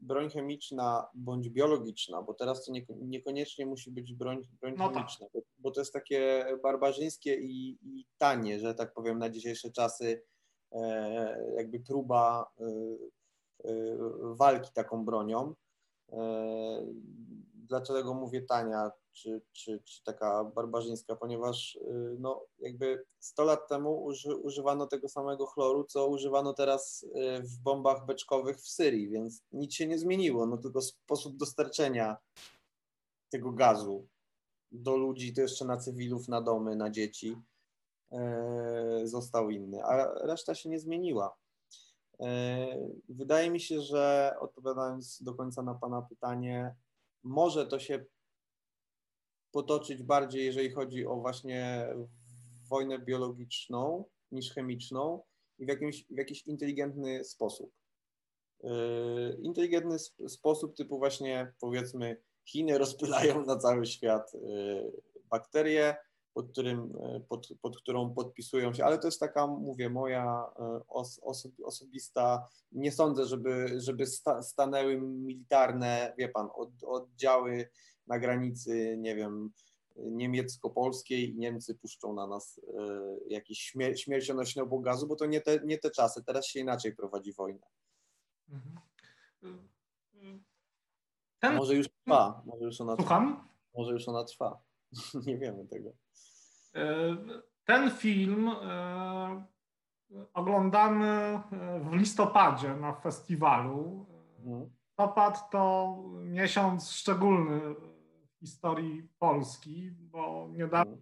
[0.02, 2.72] broń chemiczna bądź biologiczna, bo teraz to
[3.02, 4.94] niekoniecznie musi być broń, broń no tak.
[4.94, 9.72] chemiczna, bo, bo, to jest takie barbarzyńskie i, i, tanie, że tak powiem, na dzisiejsze
[9.72, 10.24] czasy
[11.58, 12.66] jakby próba e,
[13.70, 13.72] e,
[14.22, 15.54] walki taką bronią.
[16.12, 16.86] E,
[17.54, 18.92] dlaczego mówię tania?
[19.16, 21.80] czy, czy, czy taka barbarzyńska, ponieważ
[22.20, 27.06] no, jakby 100 lat temu uży, używano tego samego chloru, co używano teraz
[27.40, 32.18] w bombach beczkowych w Syrii, więc nic się nie zmieniło, no tylko sposób dostarczenia
[33.30, 34.08] tego gazu
[34.72, 37.55] do ludzi, to jeszcze na cywilów, na domy, na dzieci e,
[39.03, 41.36] został inny, a reszta się nie zmieniła.
[42.20, 46.76] E, wydaje mi się, że odpowiadając do końca na Pana pytanie,
[47.24, 48.06] może to się
[49.51, 51.88] potoczyć bardziej, jeżeli chodzi o właśnie
[52.70, 55.24] wojnę biologiczną niż chemiczną
[55.60, 57.72] i w, jakimś, w jakiś inteligentny sposób.
[58.64, 64.32] Yy, inteligentny sp sposób typu właśnie powiedzmy Chiny rozpylają na cały świat
[65.30, 65.95] bakterie,
[66.36, 70.46] pod, którym, yy, pod, pod którą podpisują się, ale to jest taka, mówię, moja
[70.88, 77.70] os, oso, osobista, nie sądzę, żeby, żeby sta, stanęły militarne, wie pan, od, oddziały
[78.08, 79.52] na granicy, nie wiem,
[79.96, 85.60] niemiecko-polskiej i Niemcy puszczą na nas e, jakiś śmier śmiercionośny gazu, bo to nie te,
[85.66, 87.68] nie te czasy, teraz się inaczej prowadzi wojna.
[88.50, 88.80] Mhm.
[91.40, 91.56] Ten...
[91.56, 93.34] Może już trwa, może już ona Słucham?
[93.34, 93.48] trwa.
[93.78, 94.62] Może już ona trwa.
[95.28, 96.05] nie wiemy tego.
[96.76, 97.18] E,
[97.66, 99.46] ten film e,
[100.34, 101.42] oglądamy
[101.82, 104.06] w listopadzie na festiwalu.
[104.40, 104.70] Mhm.
[104.98, 110.98] Listopad to miesiąc szczególny w historii Polski, bo niedawno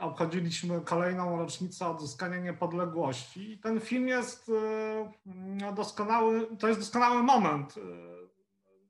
[0.00, 3.50] obchodziliśmy kolejną rocznicę odzyskania niepodległości.
[3.52, 7.80] I ten film jest e, no, doskonały, to jest doskonały moment e,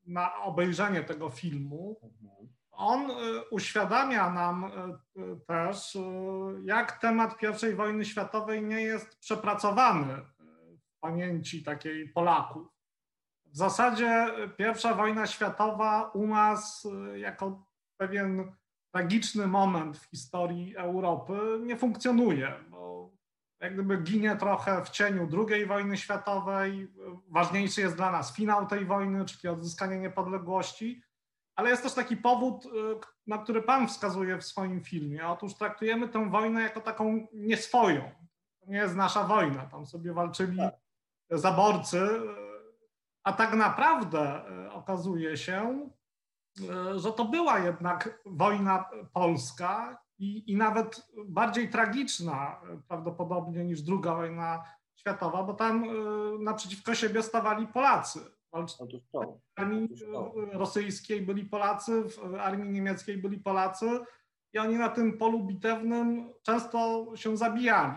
[0.07, 2.01] na obejrzenie tego filmu.
[2.81, 3.15] On e,
[3.51, 4.71] uświadamia nam
[5.47, 5.99] też,
[6.65, 7.37] jak temat
[7.73, 10.17] I wojny światowej nie jest przepracowany
[10.79, 12.81] w pamięci takiej Polaków.
[13.53, 14.27] W zasadzie
[14.57, 17.67] pierwsza wojna światowa u nas y, jako
[17.97, 18.53] pewien
[18.95, 23.11] tragiczny moment w historii Europy nie funkcjonuje, bo
[23.61, 26.93] jak gdyby ginie trochę w cieniu II wojny światowej.
[27.29, 31.03] Ważniejszy jest dla nas finał tej wojny, czyli odzyskanie niepodległości,
[31.61, 32.69] ale jest też taki powód, y,
[33.27, 35.29] na który Pan wskazuje w swoim filmie.
[35.29, 38.11] Otóż traktujemy tę wojnę jako taką nieswoją.
[38.61, 39.67] To nie jest nasza wojna.
[39.67, 40.75] Tam sobie walczyli tak.
[41.31, 42.21] zaborcy, y,
[43.25, 45.91] a tak naprawdę e, okazuje się,
[46.97, 54.65] że to była jednak wojna polska i, i nawet bardziej tragiczna prawdopodobnie niż druga wojna
[54.97, 55.87] światowa, bo tam
[56.45, 58.21] naprzeciwko siebie stawali Polacy.
[59.57, 59.89] W armii
[60.53, 64.01] rosyjskiej byli Polacy, w armii niemieckiej byli Polacy
[64.53, 67.97] i oni na tym polu bitewnym często się zabijali.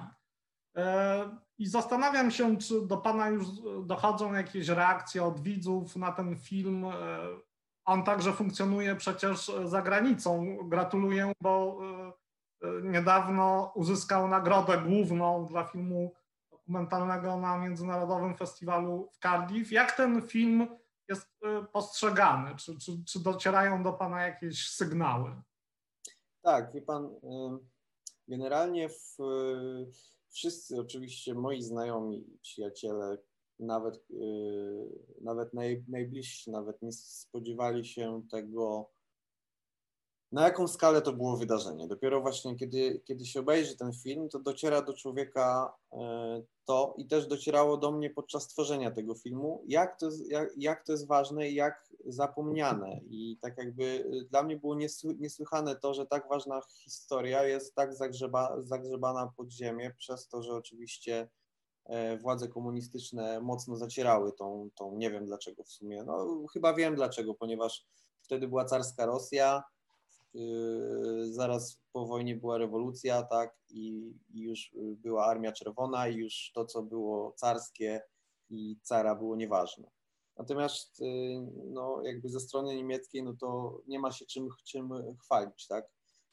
[1.58, 3.46] I zastanawiam się, czy do Pana już
[3.86, 6.86] dochodzą jakieś reakcje od widzów na ten film.
[6.86, 6.92] E,
[7.86, 10.58] on także funkcjonuje przecież za granicą.
[10.64, 16.14] Gratuluję, bo e, e, niedawno uzyskał nagrodę główną dla filmu
[16.68, 19.72] dokumentalnego na Międzynarodowym Festiwalu w Cardiff.
[19.72, 20.68] Jak ten film
[21.10, 21.28] jest
[21.72, 22.56] postrzegany?
[22.56, 25.42] Czy, czy, czy docierają do Pana jakieś sygnały?
[26.42, 27.10] Tak, wie Pan,
[28.28, 29.18] generalnie w
[30.30, 33.18] wszyscy oczywiście moi znajomi, przyjaciele,
[33.60, 34.08] nawet,
[35.22, 38.90] nawet naj, najbliżsi, nawet nie spodziewali się tego,
[40.34, 41.88] na jaką skalę to było wydarzenie.
[41.88, 46.00] Dopiero właśnie kiedy, kiedy się obejrzy ten film, to dociera do człowieka yy,
[46.66, 50.92] to i też docierało do mnie podczas tworzenia tego filmu, jak to, jak, jak to
[50.92, 53.00] jest ważne i jak zapomniane.
[53.10, 54.76] I tak jakby y, dla mnie było
[55.20, 60.54] niesłychane to, że tak ważna historia jest tak zagrzeba, zagrzebana pod ziemię, przez to, że
[60.54, 61.30] oczywiście
[61.86, 66.96] e, władze komunistyczne mocno zacierały tą, tą, nie wiem dlaczego w sumie, no chyba wiem
[66.96, 67.86] dlaczego, ponieważ
[68.22, 69.64] wtedy była carska Rosja,
[71.30, 76.66] zaraz po wojnie była rewolucja, tak, i, i już była Armia Czerwona i już to,
[76.66, 78.02] co było carskie
[78.50, 79.92] i cara było nieważne.
[80.38, 81.06] Natomiast y,
[81.66, 85.90] no, jakby ze strony niemieckiej, no to nie ma się czym, czym chwalić, tak?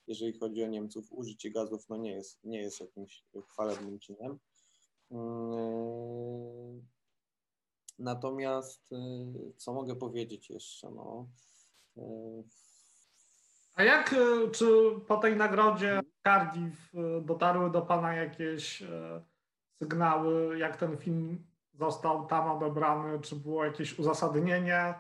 [0.07, 4.38] Jeżeli chodzi o Niemców, użycie gazów no nie jest, nie jest jakimś chwalebnym czynem.
[5.11, 6.86] Mm,
[7.98, 8.90] natomiast
[9.57, 10.90] co mogę powiedzieć jeszcze?
[10.90, 11.28] No,
[13.80, 14.66] a jak, e, czy
[15.08, 19.22] po tej nagrodzie Cardiff e, dotarły do Pana jakieś e,
[19.78, 24.94] sygnały, jak ten film został tam odebrany, czy było jakieś uzasadnienie?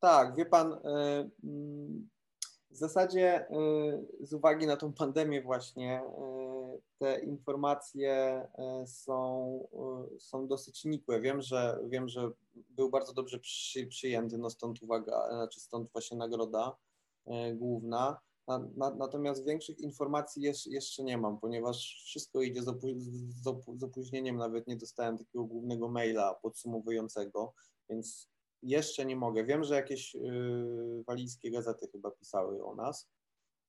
[0.00, 0.72] Tak, wie Pan,
[1.42, 2.08] mm,
[2.70, 3.46] w zasadzie
[4.20, 6.02] z uwagi na tą pandemię właśnie
[6.98, 8.46] te informacje
[8.86, 9.68] są,
[10.18, 11.20] są dosyć nikłe.
[11.20, 16.16] Wiem, że wiem, że był bardzo dobrze przy, przyjęty, no stąd uwaga, znaczy stąd właśnie
[16.16, 16.76] nagroda
[17.54, 18.20] główna.
[18.48, 23.82] Na, na, natomiast większych informacji jeszcze, jeszcze nie mam, ponieważ wszystko idzie z, opó z,
[23.82, 27.54] opóźnieniem, nawet nie dostałem takiego głównego maila podsumowującego,
[27.90, 28.30] więc
[28.62, 29.44] jeszcze nie mogę.
[29.44, 33.08] Wiem, że jakieś yy, walijskie gazety chyba pisały o nas,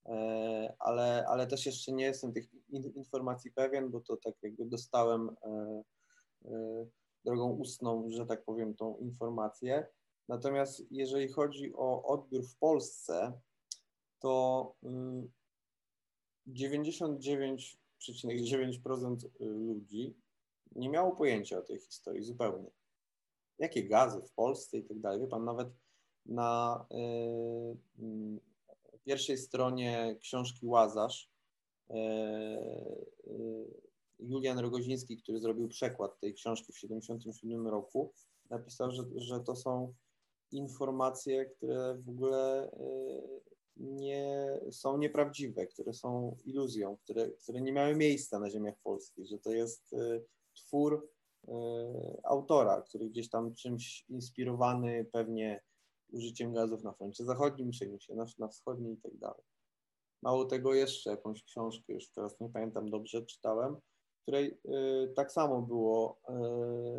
[0.06, 4.66] e, ale, ale też jeszcze nie jestem tych in, informacji pewien, bo to tak jakby
[4.66, 5.84] dostałem e,
[7.26, 9.88] drogą ustną, że tak powiem, tą informację.
[10.28, 13.40] Natomiast jeżeli chodzi o odbiór w Polsce,
[14.20, 14.76] to
[16.48, 20.16] 99,9% y, ludzi
[20.76, 22.72] nie miało pojęcia o tej historii zupełnie.
[23.60, 25.22] Jakie gazy w Polsce i tak dalej.
[25.22, 25.68] Wie pan, nawet
[26.26, 26.96] na y,
[28.04, 28.40] y,
[29.04, 31.30] pierwszej stronie książki Łazarz
[34.20, 38.14] Julian Rogoziński, który zrobił przekład tej książki w 1977 roku,
[38.50, 39.94] napisał, że, że to są
[40.52, 42.72] informacje, które w ogóle
[43.80, 49.40] nie, są nieprawdziwe, które są iluzją, które, które nie miały miejsca na ziemiach polskich, że
[49.40, 51.10] to jest y, twór
[51.48, 51.52] y,
[52.24, 55.62] autora, który gdzieś tam czymś inspirowany pewnie
[56.12, 59.44] użyciem gazów na froncie zachodnim, czymś na, na wschodniej i tak dalej.
[60.24, 63.78] Mało tego jeszcze jakąś książkę, już teraz nie pamiętam dobrze, czytałem,
[64.22, 66.20] której y, tak samo było,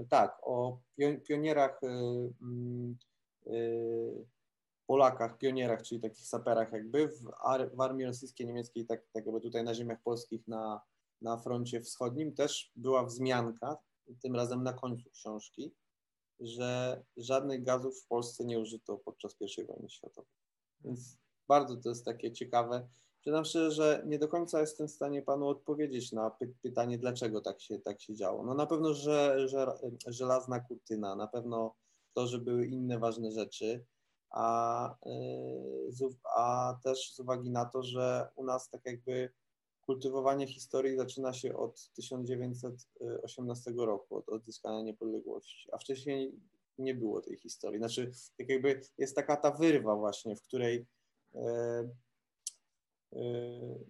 [0.00, 0.80] y, tak, o
[1.26, 2.96] pionierach mm,
[4.98, 9.40] Polakach, pionierach, czyli takich saperach jakby w, ar w armii rosyjskiej, niemieckiej, tak, tak jakby
[9.40, 10.80] tutaj na ziemiach polskich na,
[11.22, 13.76] na froncie wschodnim też była wzmianka,
[14.22, 15.74] tym razem na końcu książki,
[16.40, 20.32] że żadnych gazów w Polsce nie użyto podczas I wojny światowej.
[20.80, 21.18] Więc
[21.48, 22.88] bardzo to jest takie ciekawe.
[23.20, 27.40] Przyznam szczerze, że nie do końca jestem w stanie panu odpowiedzieć na py pytanie, dlaczego
[27.40, 28.44] tak się, tak się działo.
[28.44, 29.66] No na pewno, że, że
[30.06, 31.74] żelazna kurtyna, na pewno
[32.14, 33.84] to, że były inne ważne rzeczy
[34.30, 39.30] a, y, a też z uwagi na to, że u nas tak jakby
[39.80, 46.32] kultywowanie historii zaczyna się od 1918 roku, od odzyskania niepodległości, a wcześniej
[46.78, 47.78] nie było tej historii.
[47.78, 50.86] Znaczy, tak jakby jest taka ta wyrwa właśnie, w której
[51.34, 51.40] e,
[53.12, 53.20] e,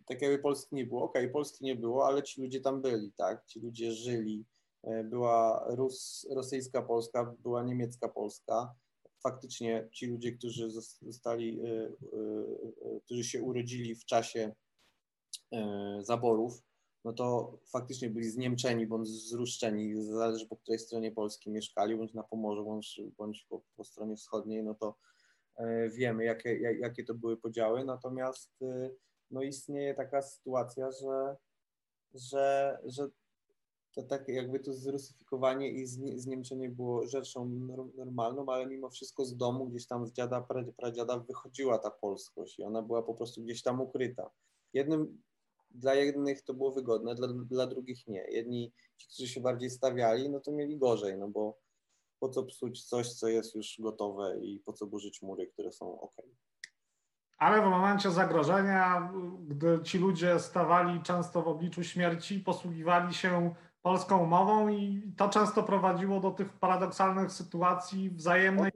[0.07, 1.03] tak jakby Polski nie było.
[1.03, 3.47] Okej, okay, Polski nie było, ale ci ludzie tam byli, tak?
[3.47, 4.45] Ci ludzie żyli.
[4.83, 8.75] E, była Rus, rosyjska Polska, była niemiecka Polska
[9.23, 10.71] faktycznie ci ludzie, którzy
[11.03, 12.17] zostali, y, y,
[12.87, 14.55] y, którzy się urodzili w czasie
[16.01, 16.63] zaborów,
[17.05, 22.23] no to faktycznie byli zniemczeni bądź zruszczeni, zależy po której stronie Polski mieszkali, bądź na
[22.23, 24.97] Pomorzu, bądź, bądź po, po stronie wschodniej, no to
[25.91, 28.51] wiemy, jakie, jakie to były podziały, natomiast
[29.31, 31.37] no istnieje taka sytuacja, że,
[32.15, 33.09] że, że
[33.99, 35.87] to tak jakby to zrusyfikowanie i
[36.17, 37.49] zniemczenie było rzeczą
[37.97, 40.47] normalną, ale mimo wszystko z domu gdzieś tam z dziada,
[40.77, 44.31] pradziada wychodziła ta polskość i ona była po prostu gdzieś tam ukryta.
[44.73, 45.23] Jednym,
[45.71, 48.25] dla jednych to było wygodne, dla, dla drugich nie.
[48.31, 51.59] Jedni, ci, którzy się bardziej stawiali, no to mieli gorzej, no bo
[52.21, 56.01] po co psuć coś, co jest już gotowe i po co burzyć mury, które są
[56.01, 56.17] ok.
[57.39, 59.13] Ale w momencie zagrożenia,
[59.49, 63.55] gdy ci ludzie stawali często w obliczu śmierci, posługiwali się
[63.89, 68.71] polską mową i to często prowadziło do tych paradoksalnych sytuacji wzajemnej,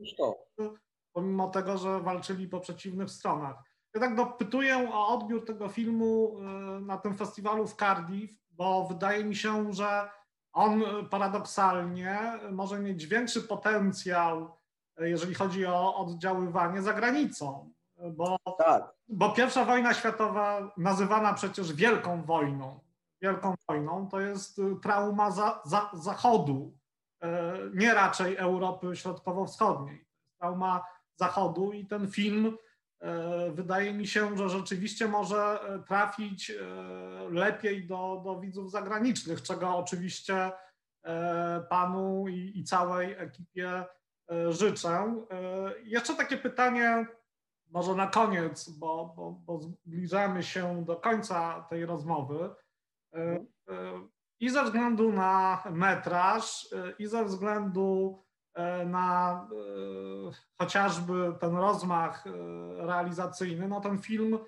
[1.12, 3.56] pomimo tego, że walczyli po przeciwnych stronach.
[3.94, 9.24] Ja tak dopytuję o odbiór tego filmu y, na tym festiwalu w Cardiff, bo wydaje
[9.24, 10.10] mi się, że
[10.52, 12.18] on paradoksalnie
[12.50, 14.56] może mieć większy potencjał,
[14.98, 17.70] jeżeli chodzi o oddziaływanie za granicą.
[18.12, 18.94] Bo, tak.
[19.08, 22.80] bo pierwsza wojna światowa, nazywana przecież Wielką Wojną,
[23.22, 26.78] Wielką Wojną, to jest y, trauma za, za, Zachodu,
[27.22, 30.06] e, nie raczej Europy Środkowo-Wschodniej.
[30.40, 30.84] Trauma
[31.16, 32.58] Zachodu i ten film
[33.00, 36.52] e, wydaje mi się, że rzeczywiście może e, trafić
[37.30, 40.52] lepiej do, do widzów zagranicznych, czego oczywiście
[41.70, 43.84] panu i, i całej ekipie
[44.48, 45.14] życzę.
[45.84, 47.06] Jeszcze takie pytanie,
[47.70, 52.50] może na koniec, bo, bo, bo zbliżamy się do końca tej rozmowy.
[53.14, 54.08] E, e,
[54.40, 58.22] i ze względu na metraż, y, i ze względu
[58.86, 59.48] na
[60.58, 62.24] chociażby ten rozmach
[62.76, 64.38] realizacyjny, no ten film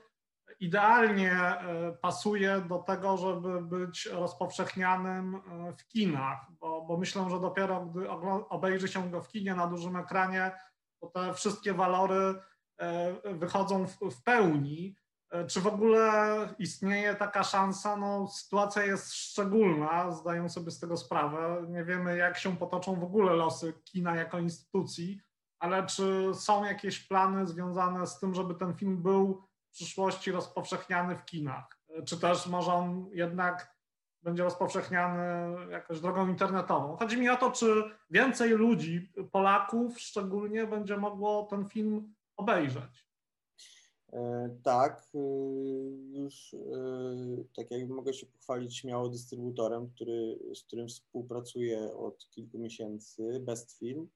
[0.61, 1.55] idealnie
[2.01, 5.41] pasuje do tego, żeby być rozpowszechnianym
[5.79, 8.11] w kinach, bo, bo myślę, że dopiero gdy
[8.49, 10.53] obejrzy się go w kinie na dużym ekranie,
[11.01, 12.35] to te wszystkie walory
[13.25, 14.97] wychodzą w, w pełni.
[15.35, 17.97] Y, Czy w ogóle istnieje taka szansa?
[17.97, 21.67] No, sytuacja jest szczególna, zdają sobie z tego sprawę.
[21.69, 25.21] Nie wiemy, jak się potoczą w ogóle losy kina jako instytucji,
[25.59, 31.17] ale czy są jakieś plany związane z tym, żeby ten film był w przyszłości rozpowszechniany
[31.17, 31.79] w kinach?
[32.07, 33.75] Czy też może on jednak
[34.23, 35.23] będzie rozpowszechniany
[35.71, 36.97] jakoś drogą internetową?
[36.97, 43.07] Chodzi mi o to, czy więcej ludzi, Polaków szczególnie, będzie mogło ten film obejrzeć.
[44.15, 45.19] E, Tak, y,
[46.13, 46.59] już y,
[47.57, 53.79] tak jakby mogę się pochwalić śmiało dystrybutorem, który, z którym współpracuję od kilku miesięcy, Best
[53.79, 54.09] Film.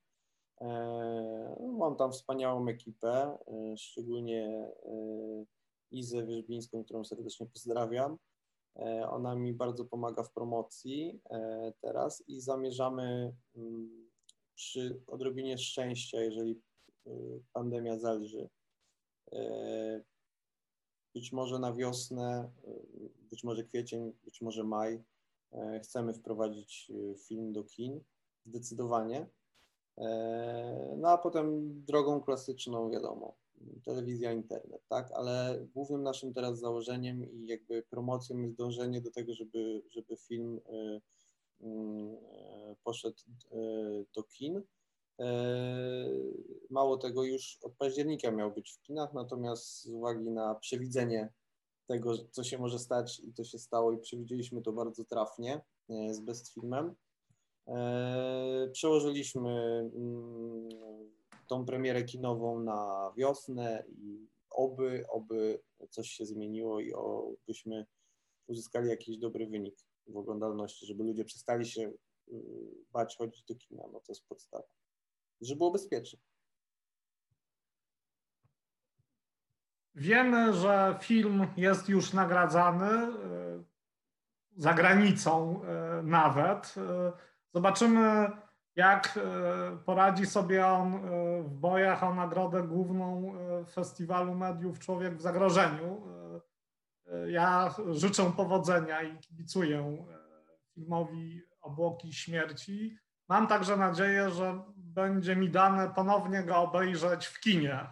[0.61, 5.45] E, Mam tam wspaniałą ekipę, e, szczególnie e,
[5.91, 8.19] Izę Wierzbińską, którą serdecznie pozdrawiam.
[8.77, 14.09] E, Ona mi bardzo pomaga w promocji e, teraz i zamierzamy mm,
[14.55, 16.61] przy odrobinie szczęścia, jeżeli
[17.53, 18.58] pandemia zalży, E,
[21.15, 22.71] Być może na wiosnę, e,
[23.31, 25.03] być może kwiecień, być może maj
[25.53, 28.01] e, chcemy wprowadzić e, film do kin,
[28.47, 29.27] zdecydowanie.
[29.99, 33.37] E, No a potem drogą klasyczną, wiadomo,
[33.85, 35.13] telewizja, internet, tak?
[35.13, 40.61] Ale głównym naszym teraz założeniem i jakby promocją jest dążenie do tego, żeby, żeby film
[40.67, 41.01] e,
[41.61, 43.17] mm, e, poszedł
[43.53, 43.57] e,
[44.15, 44.63] do kin.
[45.21, 45.25] E,
[46.71, 51.33] Mało tego, już od października miał być w kinach, natomiast z uwagi na przewidzenie
[51.87, 55.61] tego, co się może stać i to się stało i przewidzieliśmy to bardzo trafnie
[55.91, 56.95] e, z Best Filmem,
[57.69, 59.51] e, przełożyliśmy
[59.95, 60.69] mm,
[61.47, 65.61] tą premierę kinową na wiosnę i oby, oby
[65.91, 67.87] coś się zmieniło i obyśmy
[68.47, 71.93] uzyskali jakiś dobry wynik w oglądalności, żeby ludzie przestali się
[72.29, 72.43] y,
[72.93, 74.78] bać chodzić do kina, no to jest podstawa
[75.41, 76.19] żeby było bezpiecznie.
[79.95, 83.65] Wiemy, że film jest już nagradzany y,
[84.57, 86.75] za granicą y, nawet.
[86.77, 88.31] Y, Zobaczymy,
[88.77, 89.19] jak
[89.85, 91.01] poradzi sobie on
[91.43, 93.33] w bojach o nagrodę główną
[93.73, 96.03] Festiwalu Mediów Człowiek w Zagrożeniu.
[97.27, 100.07] Ja życzę powodzenia i kibicuję
[100.75, 102.99] filmowi Obłoki Śmierci.
[103.29, 104.63] Mam także nadzieję, że
[104.99, 107.91] będzie mi dane ponownie go obejrzeć w kinie e,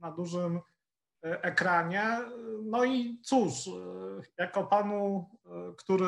[0.00, 0.60] na dużym
[1.24, 2.18] e, ekranie.
[2.62, 3.70] No i cóż, e,
[4.38, 5.30] jako panu,
[5.78, 6.06] który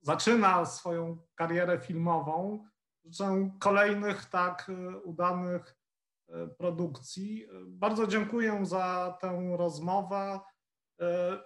[0.00, 2.64] zaczyna swoją karierę filmową,
[3.04, 4.70] życzę kolejnych tak
[5.04, 5.76] udanych
[6.58, 7.46] produkcji.
[7.66, 10.40] Bardzo dziękuję za tę rozmowę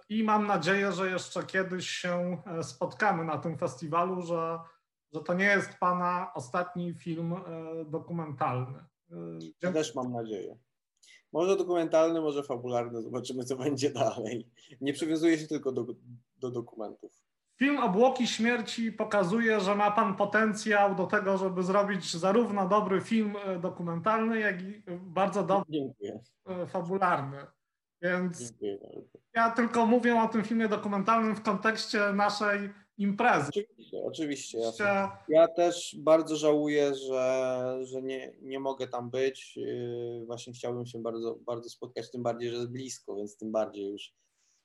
[0.09, 4.59] i mam nadzieję, że jeszcze kiedyś się spotkamy na tym festiwalu, że
[5.15, 7.39] że to nie jest Pana ostatni film e,
[7.85, 8.79] dokumentalny.
[9.11, 9.15] E,
[9.61, 10.57] Ja też mam nadzieję.
[11.33, 14.49] Może dokumentalny, może fabularny, zobaczymy co będzie dalej.
[14.81, 15.85] Nie przywiązuję się tylko do,
[16.37, 17.11] do dokumentów.
[17.59, 23.35] Film Obłoki Śmierci pokazuje, że ma Pan potencjał do tego, żeby zrobić zarówno dobry film
[23.45, 26.19] e, dokumentalny, jak i bardzo dobry Dziękuję.
[26.67, 27.37] fabularny.
[28.01, 28.77] Więc Dziękuję
[29.33, 33.49] ja tylko mówię o tym filmie dokumentalnym w kontekście naszej imprezy.
[33.49, 34.57] Oczywiście, oczywiście.
[34.59, 35.09] Jasne.
[35.29, 39.57] Ja też bardzo żałuję, że, że nie, nie mogę tam być.
[39.57, 43.91] Yy, Właśnie chciałbym się bardzo, bardzo spotkać, tym bardziej, że jest blisko, więc tym bardziej
[43.91, 44.13] już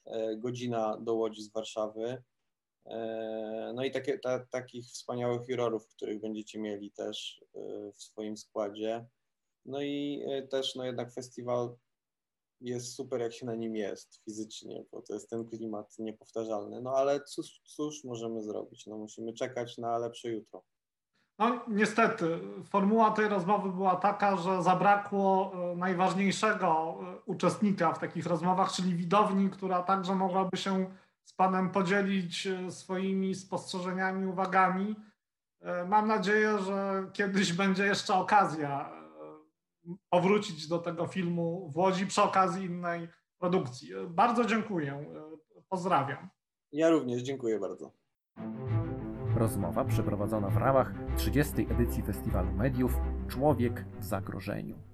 [0.06, 2.22] e, godzina do Łodzi z Warszawy.
[2.86, 8.36] E, No i takie, ta, takich wspaniałych jurorów, których będziecie mieli też e, w swoim
[8.36, 9.06] składzie.
[9.66, 11.76] No i też no jednak festiwal
[12.60, 16.80] jest super, jak się na nim jest fizycznie, bo to jest ten klimat niepowtarzalny.
[16.80, 18.86] No ale cóż, cóż możemy zrobić?
[18.86, 20.62] No musimy czekać na lepsze jutro.
[21.40, 22.40] No, niestety,
[22.70, 28.94] formuła tej rozmowy była taka, że zabrakło e, najważniejszego e, uczestnika w takich rozmowach, czyli
[28.94, 30.94] widowni, która także mogłaby się
[31.24, 34.96] z Panem podzielić e, swoimi spostrzeżeniami, uwagami.
[35.88, 38.99] Mam nadzieję, że kiedyś będzie jeszcze okazja
[40.10, 43.90] powrócić do tego filmu w Łodzi przy okazji innej produkcji.
[44.08, 45.04] Bardzo dziękuję.
[45.68, 46.28] Pozdrawiam.
[46.72, 47.92] Ja również dziękuję bardzo.
[49.36, 51.66] Rozmowa przeprowadzona w ramach 30.
[51.70, 54.89] edycji Festiwalu Mediów Człowiek w zagrożeniu.